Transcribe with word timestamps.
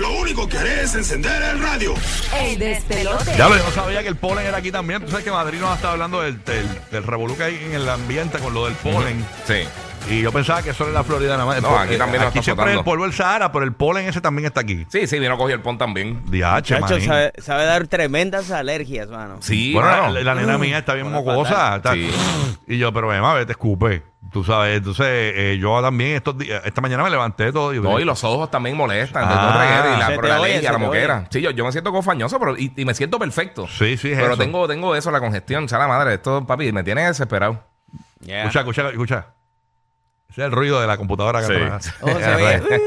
Lo 0.00 0.12
único 0.14 0.48
que 0.48 0.56
haré 0.58 0.82
es 0.82 0.94
encender 0.94 1.42
el 1.42 1.60
radio. 1.60 1.94
El 2.40 2.58
despelote. 2.58 3.36
Ya 3.36 3.48
lo, 3.48 3.56
yo 3.56 3.64
no 3.64 3.70
sabía 3.70 4.02
que 4.02 4.08
el 4.08 4.16
polen 4.16 4.46
era 4.46 4.56
aquí 4.58 4.72
también. 4.72 5.02
Tú 5.04 5.10
sabes 5.10 5.24
que 5.24 5.30
Madrid 5.30 5.58
nos 5.60 5.74
estado 5.76 5.92
hablando 5.92 6.22
del, 6.22 6.42
del, 6.44 6.66
del 6.90 7.02
revolú 7.04 7.36
que 7.36 7.42
hay 7.44 7.56
en 7.56 7.74
el 7.74 7.88
ambiente 7.88 8.38
con 8.38 8.54
lo 8.54 8.64
del 8.64 8.74
polen. 8.76 9.24
Sí. 9.46 9.62
Y 10.08 10.22
yo 10.22 10.32
pensaba 10.32 10.62
que 10.62 10.70
eso 10.70 10.84
era 10.84 10.88
en 10.90 10.94
la 10.94 11.04
Florida 11.04 11.32
nada 11.36 11.44
más. 11.44 11.60
No, 11.60 11.76
aquí 11.78 11.94
Eh, 11.94 11.98
también 11.98 12.22
lo 12.22 12.28
Aquí 12.30 12.42
siempre 12.42 12.72
es 12.72 12.78
el 12.78 12.84
polvo 12.84 13.04
del 13.04 13.12
Sahara, 13.12 13.52
pero 13.52 13.66
el 13.66 13.74
polen 13.74 14.08
ese 14.08 14.22
también 14.22 14.46
está 14.46 14.60
aquí. 14.60 14.86
Sí, 14.90 15.06
sí, 15.06 15.18
vino 15.18 15.34
a 15.34 15.36
coger 15.36 15.56
el 15.56 15.60
pon 15.60 15.76
también. 15.76 16.22
Diache, 16.30 16.80
Chacho, 16.80 16.98
sabe, 17.00 17.32
sabe 17.36 17.64
dar 17.66 17.86
tremendas 17.86 18.50
alergias, 18.50 19.08
mano. 19.10 19.36
Sí, 19.40 19.74
Bueno, 19.74 19.88
mano. 19.90 20.12
la, 20.14 20.22
la 20.22 20.34
nena 20.34 20.56
mía 20.56 20.78
está 20.78 20.94
bien 20.94 21.12
mocosa. 21.12 21.76
está- 21.76 21.92
Sí. 21.92 22.10
Y 22.66 22.78
yo, 22.78 22.90
pero 22.94 23.12
Emma, 23.12 23.34
vete, 23.34 23.52
escupe. 23.52 24.02
Tú 24.32 24.44
sabes, 24.44 24.76
entonces 24.76 25.06
eh, 25.08 25.58
yo 25.60 25.80
también 25.80 26.16
estos 26.16 26.36
días, 26.38 26.62
esta 26.64 26.80
mañana 26.80 27.02
me 27.02 27.10
levanté 27.10 27.50
todo. 27.52 27.72
Y, 27.74 27.80
No, 27.80 27.98
y 27.98 28.04
los 28.04 28.22
ojos 28.22 28.50
también 28.50 28.76
molestan. 28.76 29.26
de 29.28 29.34
Ah. 29.34 29.58
reguero, 29.60 29.96
y 29.96 29.98
la, 29.98 30.06
Se 30.08 30.14
por 30.14 30.24
te 30.24 30.28
la 30.28 30.34
oye, 30.40 30.44
alergia, 30.52 30.68
se 30.68 30.72
la 30.74 30.78
te 30.78 30.84
moquera. 30.86 31.26
Sí, 31.30 31.40
yo, 31.40 31.50
yo 31.50 31.64
me 31.64 31.72
siento 31.72 31.90
cofañoso 31.90 32.38
pero, 32.38 32.56
y, 32.56 32.72
y 32.76 32.84
me 32.84 32.94
siento 32.94 33.18
perfecto. 33.18 33.66
Sí, 33.66 33.96
sí, 33.96 34.12
es 34.12 34.18
Pero 34.18 34.34
eso. 34.34 34.36
tengo, 34.42 34.68
tengo 34.68 34.94
eso, 34.94 35.10
la 35.10 35.20
congestión. 35.20 35.64
O 35.64 35.68
sea, 35.68 35.78
la 35.78 35.88
madre, 35.88 36.14
esto, 36.14 36.46
papi, 36.46 36.70
me 36.70 36.84
tiene 36.84 37.06
desesperado. 37.06 37.64
Yeah. 38.20 38.42
Escucha, 38.42 38.60
escucha, 38.60 38.88
escucha. 38.90 39.26
Ese 40.28 40.42
es 40.42 40.46
el 40.46 40.52
ruido 40.52 40.80
de 40.80 40.86
la 40.86 40.96
computadora 40.96 41.40
que 41.40 41.46
Sí. 41.46 41.54
atrás. 41.54 41.94
Oh, 42.02 42.08
se 42.08 42.14
ve. 42.36 42.80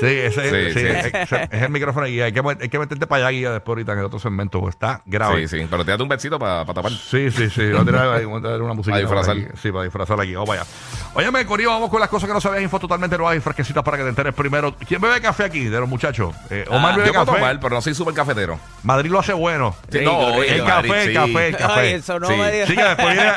Sí, 0.00 0.06
ese 0.06 0.68
es, 0.68 0.74
Sí, 0.74 0.80
sí, 0.80 0.86
sí. 1.28 1.36
Es, 1.36 1.52
es 1.52 1.62
el 1.62 1.70
micrófono 1.70 2.06
y 2.06 2.20
hay 2.20 2.32
que, 2.32 2.42
hay 2.60 2.68
que 2.68 2.78
meterte 2.78 3.06
para 3.06 3.26
allá 3.26 3.38
guía 3.38 3.52
después 3.52 3.74
ahorita 3.74 3.92
en 3.92 3.98
el 3.98 4.04
otro 4.06 4.18
segmento, 4.18 4.60
porque 4.60 4.70
está 4.70 5.02
grave. 5.06 5.46
Sí, 5.46 5.58
sí. 5.58 5.66
Pero 5.70 5.84
te 5.84 5.90
das 5.90 6.00
un 6.00 6.08
besito 6.08 6.38
para 6.38 6.64
tapar. 6.64 6.90
Sí, 6.92 7.30
sí, 7.30 7.50
sí. 7.50 7.70
Voy 7.70 7.80
a 7.80 7.84
tirar, 7.84 8.26
una 8.26 8.74
música. 8.74 8.92
Para 8.92 9.00
disfrazar. 9.00 9.36
Sí, 9.60 9.70
para 9.70 9.84
disfrazar 9.84 10.20
aquí. 10.20 10.34
Vamos 10.34 10.48
para 10.48 10.62
allá. 10.62 10.70
Óyeme, 11.12 11.44
Corillo, 11.44 11.70
vamos 11.70 11.90
con 11.90 11.98
las 11.98 12.08
cosas 12.08 12.28
que 12.28 12.32
no 12.34 12.40
sabías. 12.40 12.62
Info 12.62 12.78
totalmente 12.78 13.18
nuevas 13.18 13.36
y 13.36 13.40
fresquecitas 13.40 13.82
para 13.82 13.96
que 13.96 14.04
te 14.04 14.10
enteres 14.10 14.32
primero. 14.32 14.76
¿Quién 14.86 15.00
bebe 15.00 15.20
café 15.20 15.42
aquí 15.44 15.64
de 15.64 15.80
los 15.80 15.88
muchachos? 15.88 16.34
Eh, 16.50 16.64
Omar 16.68 16.92
Ah, 16.92 16.96
bebe 16.98 17.08
yo 17.08 17.12
puedo 17.14 17.26
café. 17.26 17.38
tomar, 17.38 17.58
pero 17.60 17.74
no 17.74 17.82
soy 17.82 17.94
súper 17.94 18.14
cafetero. 18.14 18.60
Madrid 18.84 19.10
lo 19.10 19.18
hace 19.18 19.32
bueno. 19.32 19.74
Sí, 19.90 19.98
Rico, 19.98 20.12
no, 20.12 20.40
el 20.42 20.62
Madrid, 20.62 20.88
café, 20.92 21.02
el 21.02 21.08
sí. 21.08 21.14
café, 21.14 21.48
el 21.48 21.56
café. 21.56 21.80
Ay, 21.80 21.92
eso 21.94 22.20
no 22.20 22.28
Sí. 22.28 22.34
me. 22.36 22.66
Sí, 22.66 22.76
que 22.76 22.82
después 22.84 23.12
viene, 23.14 23.32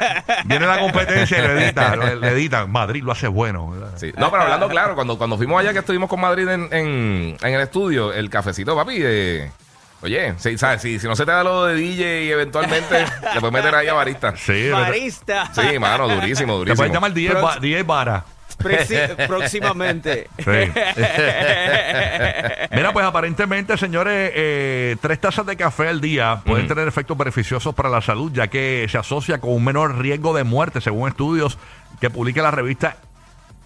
viene 0.45 0.67
la 0.67 0.79
competencia 0.79 1.39
y 1.39 1.41
le 1.47 1.65
editan. 1.65 1.99
le, 1.99 2.15
le 2.17 2.27
editan. 2.29 2.71
Madrid 2.71 3.01
lo 3.03 3.11
hace 3.11 3.27
bueno. 3.27 3.71
¿verdad? 3.71 3.89
Sí. 3.95 4.13
No, 4.17 4.29
pero 4.29 4.43
hablando 4.43 4.69
claro, 4.69 4.93
cuando, 4.93 5.17
cuando 5.17 5.35
fuimos 5.37 5.59
allá 5.59 5.73
que 5.73 5.79
estuvimos 5.79 6.07
con 6.09 6.21
Madrid 6.21 6.47
en, 6.47 6.67
en, 6.71 7.37
en 7.41 7.53
el 7.55 7.61
estudio, 7.61 8.13
el 8.13 8.29
cafecito, 8.29 8.75
papi, 8.75 8.97
eh, 8.99 9.51
oye, 10.03 10.33
sí, 10.37 10.57
¿sabes? 10.57 10.81
Si, 10.81 10.99
si 10.99 11.07
no 11.07 11.15
se 11.15 11.25
te 11.25 11.31
da 11.31 11.43
lo 11.43 11.65
de 11.65 11.75
DJ 11.75 12.25
y 12.25 12.31
eventualmente 12.31 13.05
le 13.33 13.39
puedes 13.39 13.53
meter 13.53 13.73
ahí 13.75 13.87
a 13.87 13.93
barista. 13.93 14.35
Sí, 14.37 14.69
Marista. 14.71 15.49
Sí, 15.53 15.79
mano, 15.79 16.07
durísimo, 16.07 16.53
Te 16.53 16.57
durísimo. 16.59 16.75
puedes 16.77 16.93
llamar 16.93 17.13
DJ, 17.13 17.33
Ba- 17.33 17.57
DJ 17.59 17.83
Vara. 17.83 18.23
Preci- 18.59 19.15
próximamente. 19.27 20.29
Sí. 20.37 20.45
Mira, 22.71 22.93
pues 22.93 23.05
aparentemente, 23.05 23.77
señores, 23.77 24.31
eh, 24.35 24.95
tres 25.01 25.19
tazas 25.19 25.45
de 25.45 25.55
café 25.55 25.89
al 25.89 26.01
día 26.01 26.41
pueden 26.45 26.67
tener 26.67 26.87
efectos 26.87 27.17
beneficiosos 27.17 27.73
para 27.75 27.89
la 27.89 28.01
salud, 28.01 28.31
ya 28.33 28.47
que 28.47 28.87
se 28.89 28.97
asocia 28.97 29.39
con 29.39 29.51
un 29.51 29.63
menor 29.63 29.97
riesgo 29.97 30.33
de 30.35 30.43
muerte, 30.43 30.81
según 30.81 31.09
estudios 31.09 31.57
que 31.99 32.09
publica 32.09 32.41
la 32.41 32.51
revista. 32.51 32.97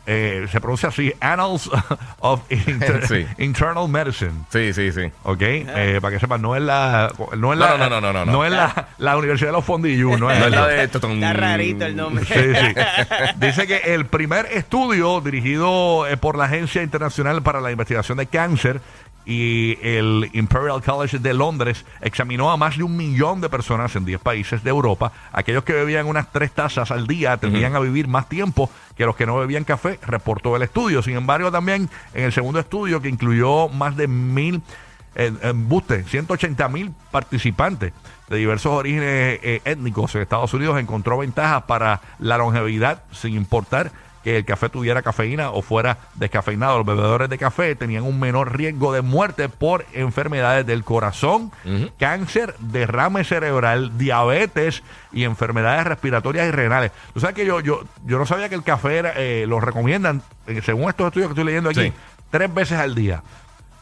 Eh, 0.09 0.47
se 0.51 0.61
pronuncia 0.61 0.89
así, 0.89 1.13
Annals 1.19 1.69
of 2.19 2.41
Inter- 2.49 3.05
Sí. 3.07 3.25
Internal 3.37 3.87
Medicine. 3.89 4.31
Sí, 4.49 4.73
sí, 4.73 4.91
sí. 4.91 5.11
¿Ok? 5.23 5.41
Eh, 5.41 5.99
para 6.01 6.13
que 6.13 6.19
sepan, 6.19 6.41
no 6.41 6.55
es 6.55 6.61
la. 6.61 7.11
No 7.37 7.53
es 7.53 7.59
la. 7.59 7.71
No, 7.71 7.77
no, 7.77 7.89
no, 7.89 8.01
no, 8.01 8.25
no, 8.25 8.25
no. 8.25 8.45
es 8.45 8.51
la, 8.51 8.87
la 8.97 9.17
Universidad 9.17 9.49
de 9.49 9.53
los 9.57 9.65
Fondillos, 9.65 10.19
no 10.19 10.31
es, 10.31 10.39
No 10.39 10.45
es 10.45 10.51
la 10.51 10.67
de. 10.67 10.83
Está 10.83 11.33
rarito 11.33 11.85
el 11.85 11.95
nombre. 11.95 12.25
Sí, 12.25 12.33
sí. 12.33 12.81
Dice 13.35 13.67
que 13.67 13.93
el 13.93 14.05
primer 14.05 14.45
estudio 14.47 15.21
dirigido 15.21 16.07
eh, 16.07 16.17
por 16.17 16.37
la 16.37 16.45
Agencia 16.45 16.81
Internacional 16.81 17.41
para 17.43 17.59
la 17.61 17.71
Investigación 17.71 18.17
de 18.17 18.27
Cáncer 18.27 18.81
y 19.27 19.77
el 19.81 20.29
Imperial 20.31 20.81
College 20.81 21.19
de 21.19 21.33
Londres 21.33 21.85
examinó 21.99 22.49
a 22.49 22.55
más 22.55 22.77
de 22.77 22.83
un 22.83 22.95
millón 22.95 23.41
de 23.41 23.49
personas 23.49 23.93
en 23.97 24.05
10 24.05 24.21
países 24.21 24.63
de 24.63 24.69
Europa. 24.69 25.11
Aquellos 25.33 25.65
que 25.65 25.73
bebían 25.73 26.07
unas 26.07 26.31
tres 26.31 26.51
tazas 26.53 26.91
al 26.91 27.07
día 27.07 27.35
tendrían 27.35 27.75
a 27.75 27.79
vivir 27.79 28.07
más 28.07 28.29
tiempo 28.29 28.69
que 28.95 29.05
los 29.05 29.17
que 29.17 29.25
no 29.25 29.35
bebían 29.37 29.65
café, 29.65 29.99
reportó 30.07 30.55
el 30.55 30.61
estudio. 30.61 31.03
Sin 31.03 31.17
embargo, 31.17 31.51
también 31.51 31.89
en 32.13 32.23
el 32.23 32.31
segundo 32.31 32.61
estudio, 32.61 33.01
que 33.01 33.09
incluyó 33.09 33.67
más 33.67 33.97
de 33.97 34.07
mil 34.07 34.61
en, 35.13 35.37
en 35.41 35.67
buste, 35.67 36.03
180 36.03 36.69
mil 36.69 36.93
participantes 37.11 37.91
de 38.29 38.37
diversos 38.37 38.71
orígenes 38.71 39.39
eh, 39.41 39.61
étnicos 39.65 40.13
en 40.15 40.21
Estados 40.21 40.53
Unidos 40.53 40.79
encontró 40.79 41.17
ventajas 41.17 41.63
para 41.63 42.01
la 42.19 42.37
longevidad 42.37 43.03
sin 43.11 43.33
importar 43.35 43.91
que 44.23 44.37
el 44.37 44.45
café 44.45 44.69
tuviera 44.69 45.01
cafeína 45.01 45.51
o 45.51 45.61
fuera 45.61 45.97
descafeinado. 46.15 46.77
Los 46.77 46.85
bebedores 46.85 47.29
de 47.29 47.37
café 47.37 47.75
tenían 47.75 48.03
un 48.03 48.19
menor 48.19 48.55
riesgo 48.57 48.91
de 48.93 49.01
muerte 49.01 49.49
por 49.49 49.85
enfermedades 49.93 50.65
del 50.65 50.83
corazón, 50.83 51.51
cáncer, 51.97 52.55
derrame 52.59 53.23
cerebral, 53.23 53.97
diabetes 53.97 54.83
y 55.11 55.23
enfermedades 55.23 55.85
respiratorias 55.85 56.47
y 56.47 56.51
renales. 56.51 56.91
Tú 57.13 57.19
sabes 57.19 57.35
que 57.35 57.45
yo 57.45 57.59
yo, 57.61 57.81
yo 58.05 58.17
no 58.17 58.25
sabía 58.25 58.49
que 58.49 58.55
el 58.55 58.63
café 58.63 58.97
era, 58.97 59.13
eh, 59.15 59.45
lo 59.47 59.59
recomiendan, 59.59 60.21
eh, 60.47 60.61
según 60.63 60.89
estos 60.89 61.07
estudios 61.07 61.27
que 61.29 61.33
estoy 61.33 61.45
leyendo 61.45 61.69
aquí, 61.69 61.81
Sí. 61.81 61.93
tres 62.29 62.53
veces 62.53 62.77
al 62.79 62.93
día. 62.95 63.23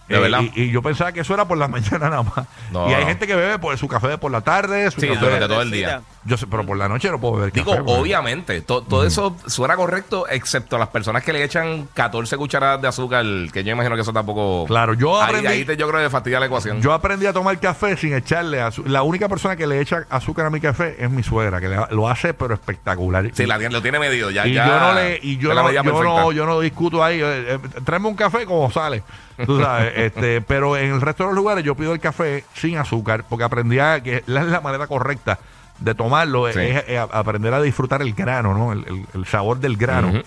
¿De 0.07 0.15
Eh, 0.17 0.19
verdad? 0.19 0.41
y, 0.55 0.61
y 0.63 0.71
yo 0.71 0.81
pensaba 0.83 1.11
que 1.11 1.21
eso 1.21 1.33
era 1.33 1.45
por 1.47 1.57
la 1.57 1.67
mañana 1.69 2.09
nada 2.09 2.23
más. 2.23 2.45
No, 2.71 2.89
y 2.89 2.93
hay 2.93 3.01
no. 3.03 3.07
gente 3.09 3.25
que 3.27 3.35
bebe 3.35 3.57
por 3.59 3.75
su 3.77 3.87
café 3.87 4.17
por 4.17 4.31
la 4.31 4.41
tarde, 4.41 4.89
su 4.91 5.01
Sí, 5.01 5.07
café- 5.07 5.19
durante 5.19 5.47
todo 5.47 5.61
el 5.61 5.71
día. 5.71 6.01
Yo 6.25 6.37
sé, 6.37 6.47
pero 6.47 6.65
por 6.65 6.75
la 6.77 6.87
noche 6.87 7.09
no 7.11 7.19
puedo 7.19 7.35
beber 7.35 7.51
Digo, 7.51 7.71
café. 7.71 7.83
porque- 7.83 8.01
obviamente, 8.01 8.61
to- 8.61 8.81
todo 8.83 9.05
eso 9.05 9.35
suena 9.45 9.75
correcto, 9.75 10.27
excepto 10.27 10.77
las 10.77 10.87
personas 10.89 11.23
que 11.23 11.33
le 11.33 11.43
echan 11.43 11.87
14 11.93 12.35
cucharadas 12.37 12.81
de 12.81 12.87
azúcar, 12.87 13.25
que 13.53 13.63
yo 13.63 13.71
imagino 13.71 13.95
que 13.95 14.01
eso 14.01 14.13
tampoco. 14.13 14.65
Claro, 14.67 14.93
yo 14.93 15.21
Ahí, 15.21 15.29
aprendí- 15.35 15.47
ahí 15.47 15.65
te, 15.65 15.77
yo 15.77 15.87
creo 15.89 16.01
que 16.03 16.09
fastidia 16.09 16.39
la 16.39 16.47
ecuación. 16.47 16.81
Yo 16.81 16.93
aprendí 16.93 17.25
a 17.27 17.33
tomar 17.33 17.59
café 17.59 17.95
sin 17.97 18.13
echarle 18.15 18.61
azúcar. 18.61 18.91
La 18.91 19.03
única 19.03 19.27
persona 19.29 19.55
que 19.55 19.67
le 19.67 19.79
echa 19.81 20.05
azúcar 20.09 20.45
a 20.47 20.49
mi 20.49 20.59
café 20.61 20.95
es 20.99 21.09
mi 21.11 21.21
suegra, 21.23 21.59
que 21.61 21.67
le- 21.69 21.77
lo 21.91 22.07
hace, 22.09 22.33
pero 22.33 22.53
espectacular. 22.53 23.29
sí, 23.33 23.45
la, 23.45 23.57
tiene- 23.59 23.73
lo 23.73 23.81
tiene 23.81 23.99
medido 23.99 24.29
ya. 24.31 24.45
y 24.47 24.53
ya 24.53 24.67
yo 24.67 24.79
no 24.79 24.93
le 24.93 25.19
y 25.21 25.37
yo 25.37 25.53
no, 25.53 25.71
yo, 25.71 25.83
no, 26.03 26.31
yo 26.31 26.45
no 26.45 26.59
discuto 26.59 27.03
ahí 27.03 27.19
eh, 27.21 27.53
eh, 27.55 27.59
tráeme 27.83 28.07
un 28.07 28.15
café 28.15 28.45
como 28.45 28.69
sale 28.71 29.03
tú 29.45 29.59
sabes 29.59 29.93
este 29.95 30.41
pero 30.41 30.77
en 30.77 30.93
el 30.93 31.01
resto 31.01 31.23
de 31.23 31.29
los 31.29 31.35
lugares 31.35 31.63
yo 31.63 31.75
pido 31.75 31.93
el 31.93 31.99
café 31.99 32.43
sin 32.53 32.77
azúcar 32.77 33.23
porque 33.27 33.43
aprendí 33.45 33.79
a 33.79 34.01
que 34.01 34.23
la, 34.27 34.43
la 34.43 34.61
manera 34.61 34.87
correcta 34.87 35.39
de 35.79 35.93
tomarlo 35.95 36.51
Sí. 36.51 36.59
es, 36.61 36.99
aprender 37.11 37.53
a 37.53 37.61
disfrutar 37.61 38.01
el 38.01 38.13
grano 38.13 38.53
no 38.53 38.71
el, 38.73 38.85
el- 38.87 39.05
el 39.13 39.25
sabor 39.25 39.59
del 39.59 39.75
grano. 39.77 40.21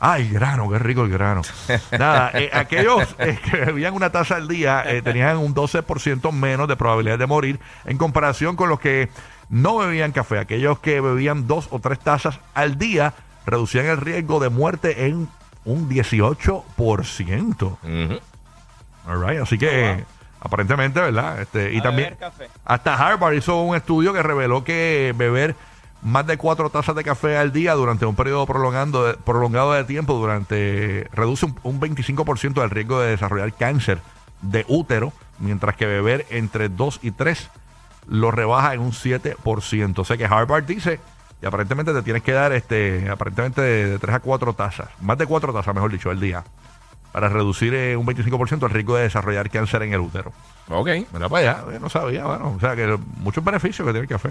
Ay, 0.00 0.28
grano, 0.28 0.70
qué 0.70 0.78
rico 0.78 1.02
el 1.02 1.10
grano. 1.10 1.42
Nada, 1.98 2.30
eh, 2.34 2.50
aquellos 2.52 3.02
eh, 3.18 3.36
que 3.50 3.56
bebían 3.56 3.94
una 3.94 4.10
taza 4.10 4.36
al 4.36 4.46
día 4.46 4.84
eh, 4.86 5.02
tenían 5.02 5.38
un 5.38 5.52
12% 5.56 6.30
menos 6.30 6.68
de 6.68 6.76
probabilidad 6.76 7.18
de 7.18 7.26
morir 7.26 7.58
en 7.84 7.98
comparación 7.98 8.54
con 8.54 8.68
los 8.68 8.78
que 8.78 9.08
no 9.48 9.78
bebían 9.78 10.12
café. 10.12 10.38
Aquellos 10.38 10.78
que 10.78 11.00
bebían 11.00 11.48
dos 11.48 11.66
o 11.72 11.80
tres 11.80 11.98
tazas 11.98 12.38
al 12.54 12.78
día 12.78 13.12
reducían 13.44 13.86
el 13.86 13.96
riesgo 13.96 14.38
de 14.38 14.50
muerte 14.50 15.06
en 15.06 15.28
un 15.68 15.88
18%. 15.88 17.78
Ujú. 17.82 18.20
All 19.06 19.26
right, 19.28 19.40
así 19.40 19.56
que 19.58 20.04
aparentemente, 20.40 21.00
¿verdad? 21.00 21.40
Este, 21.40 21.72
y 21.72 21.78
A 21.78 21.82
también 21.82 22.08
beber 22.10 22.18
café. 22.18 22.48
hasta 22.64 22.94
Harvard 22.94 23.34
hizo 23.34 23.62
un 23.62 23.74
estudio 23.76 24.12
que 24.12 24.22
reveló 24.22 24.64
que 24.64 25.14
beber 25.16 25.54
más 26.02 26.26
de 26.26 26.36
cuatro 26.36 26.70
tazas 26.70 26.94
de 26.94 27.02
café 27.02 27.36
al 27.36 27.52
día 27.52 27.74
durante 27.74 28.06
un 28.06 28.14
periodo 28.14 28.46
prolongando 28.46 29.16
prolongado 29.24 29.72
de 29.72 29.82
tiempo 29.84 30.14
durante 30.14 31.08
reduce 31.12 31.46
un, 31.46 31.58
un 31.64 31.80
25% 31.80 32.60
del 32.60 32.70
riesgo 32.70 33.00
de 33.00 33.10
desarrollar 33.10 33.52
cáncer 33.52 33.98
de 34.42 34.64
útero, 34.68 35.12
mientras 35.40 35.74
que 35.74 35.86
beber 35.86 36.24
entre 36.30 36.68
2 36.68 37.00
y 37.02 37.10
3 37.10 37.50
lo 38.06 38.30
rebaja 38.30 38.74
en 38.74 38.80
un 38.80 38.92
7%. 38.92 39.98
O 39.98 40.04
sea 40.04 40.16
que 40.16 40.24
Harvard 40.26 40.64
dice 40.64 41.00
y 41.40 41.46
aparentemente 41.46 41.92
te 41.92 42.02
tienes 42.02 42.22
que 42.22 42.32
dar 42.32 42.52
este 42.52 43.08
aparentemente 43.10 43.60
de 43.60 43.98
3 43.98 44.16
a 44.16 44.20
4 44.20 44.52
tazas, 44.54 44.88
más 45.00 45.18
de 45.18 45.26
4 45.26 45.52
tazas, 45.52 45.74
mejor 45.74 45.92
dicho, 45.92 46.10
al 46.10 46.20
día, 46.20 46.44
para 47.12 47.28
reducir 47.28 47.74
eh, 47.74 47.96
un 47.96 48.06
25% 48.06 48.64
el 48.64 48.70
riesgo 48.70 48.96
de 48.96 49.04
desarrollar 49.04 49.48
cáncer 49.50 49.82
en 49.82 49.92
el 49.92 50.00
útero. 50.00 50.32
Ok. 50.68 50.88
Mira 51.12 51.28
para 51.28 51.62
allá, 51.62 51.78
no 51.80 51.88
sabía, 51.88 52.24
bueno, 52.24 52.54
o 52.56 52.60
sea 52.60 52.76
que 52.76 52.98
muchos 53.18 53.42
beneficios 53.44 53.86
que 53.86 53.92
tiene 53.92 54.00
el 54.00 54.08
café. 54.08 54.30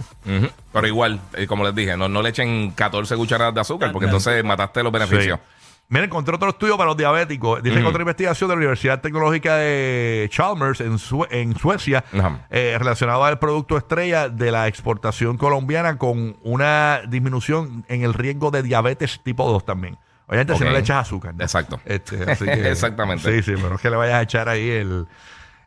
Pero 0.74 0.88
igual, 0.88 1.20
eh, 1.34 1.48
como 1.48 1.64
les 1.64 1.74
dije, 1.74 1.98
no, 1.98 2.08
no 2.08 2.22
le 2.22 2.30
echen 2.30 2.72
14 2.72 3.16
cucharadas 3.16 3.56
de 3.56 3.62
azúcar, 3.62 3.92
porque 3.92 4.06
entonces 4.06 4.44
mataste 4.44 4.84
los 4.84 4.92
beneficios. 4.92 5.40
Sí. 5.40 5.67
Mira, 5.90 6.04
encontré 6.06 6.36
otro 6.36 6.50
estudio 6.50 6.76
para 6.76 6.88
los 6.88 6.98
diabéticos. 6.98 7.64
Dice 7.64 7.80
que 7.80 7.86
otra 7.86 8.02
investigación 8.02 8.50
de 8.50 8.56
la 8.56 8.58
Universidad 8.58 9.00
Tecnológica 9.00 9.56
de 9.56 10.28
Chalmers 10.30 10.82
en, 10.82 10.98
Sue- 11.00 11.28
en 11.32 11.56
Suecia, 11.58 12.04
Ajá. 12.14 12.46
eh, 12.50 12.76
relacionado 12.78 13.24
al 13.24 13.40
producto 13.40 13.78
estrella 13.78 14.28
de 14.28 14.52
la 14.52 14.68
exportación 14.68 15.38
colombiana 15.38 15.98
con 15.98 16.36
una 16.44 17.02
disminución 17.08 17.86
en 17.88 18.04
el 18.04 18.14
riesgo 18.14 18.52
de 18.52 18.64
diabetes 18.64 19.22
tipo 19.24 19.50
2 19.50 19.66
también. 19.66 19.98
Obviamente 20.28 20.56
si 20.56 20.64
Ok. 20.64 20.68
no 20.68 20.74
le 20.74 20.80
echas 20.80 21.08
azúcar. 21.08 21.34
¿no? 21.36 21.42
Exacto. 21.44 21.80
Este, 21.86 22.30
así 22.30 22.44
que- 22.44 22.52
Exactamente. 22.72 23.32
Sí, 23.42 23.44
sí, 23.56 23.62
pero 23.62 23.76
es 23.76 23.82
que 23.82 23.90
le 23.90 23.96
vayas 23.96 24.16
a 24.16 24.22
echar 24.24 24.50
ahí 24.50 24.70
el, 24.70 25.08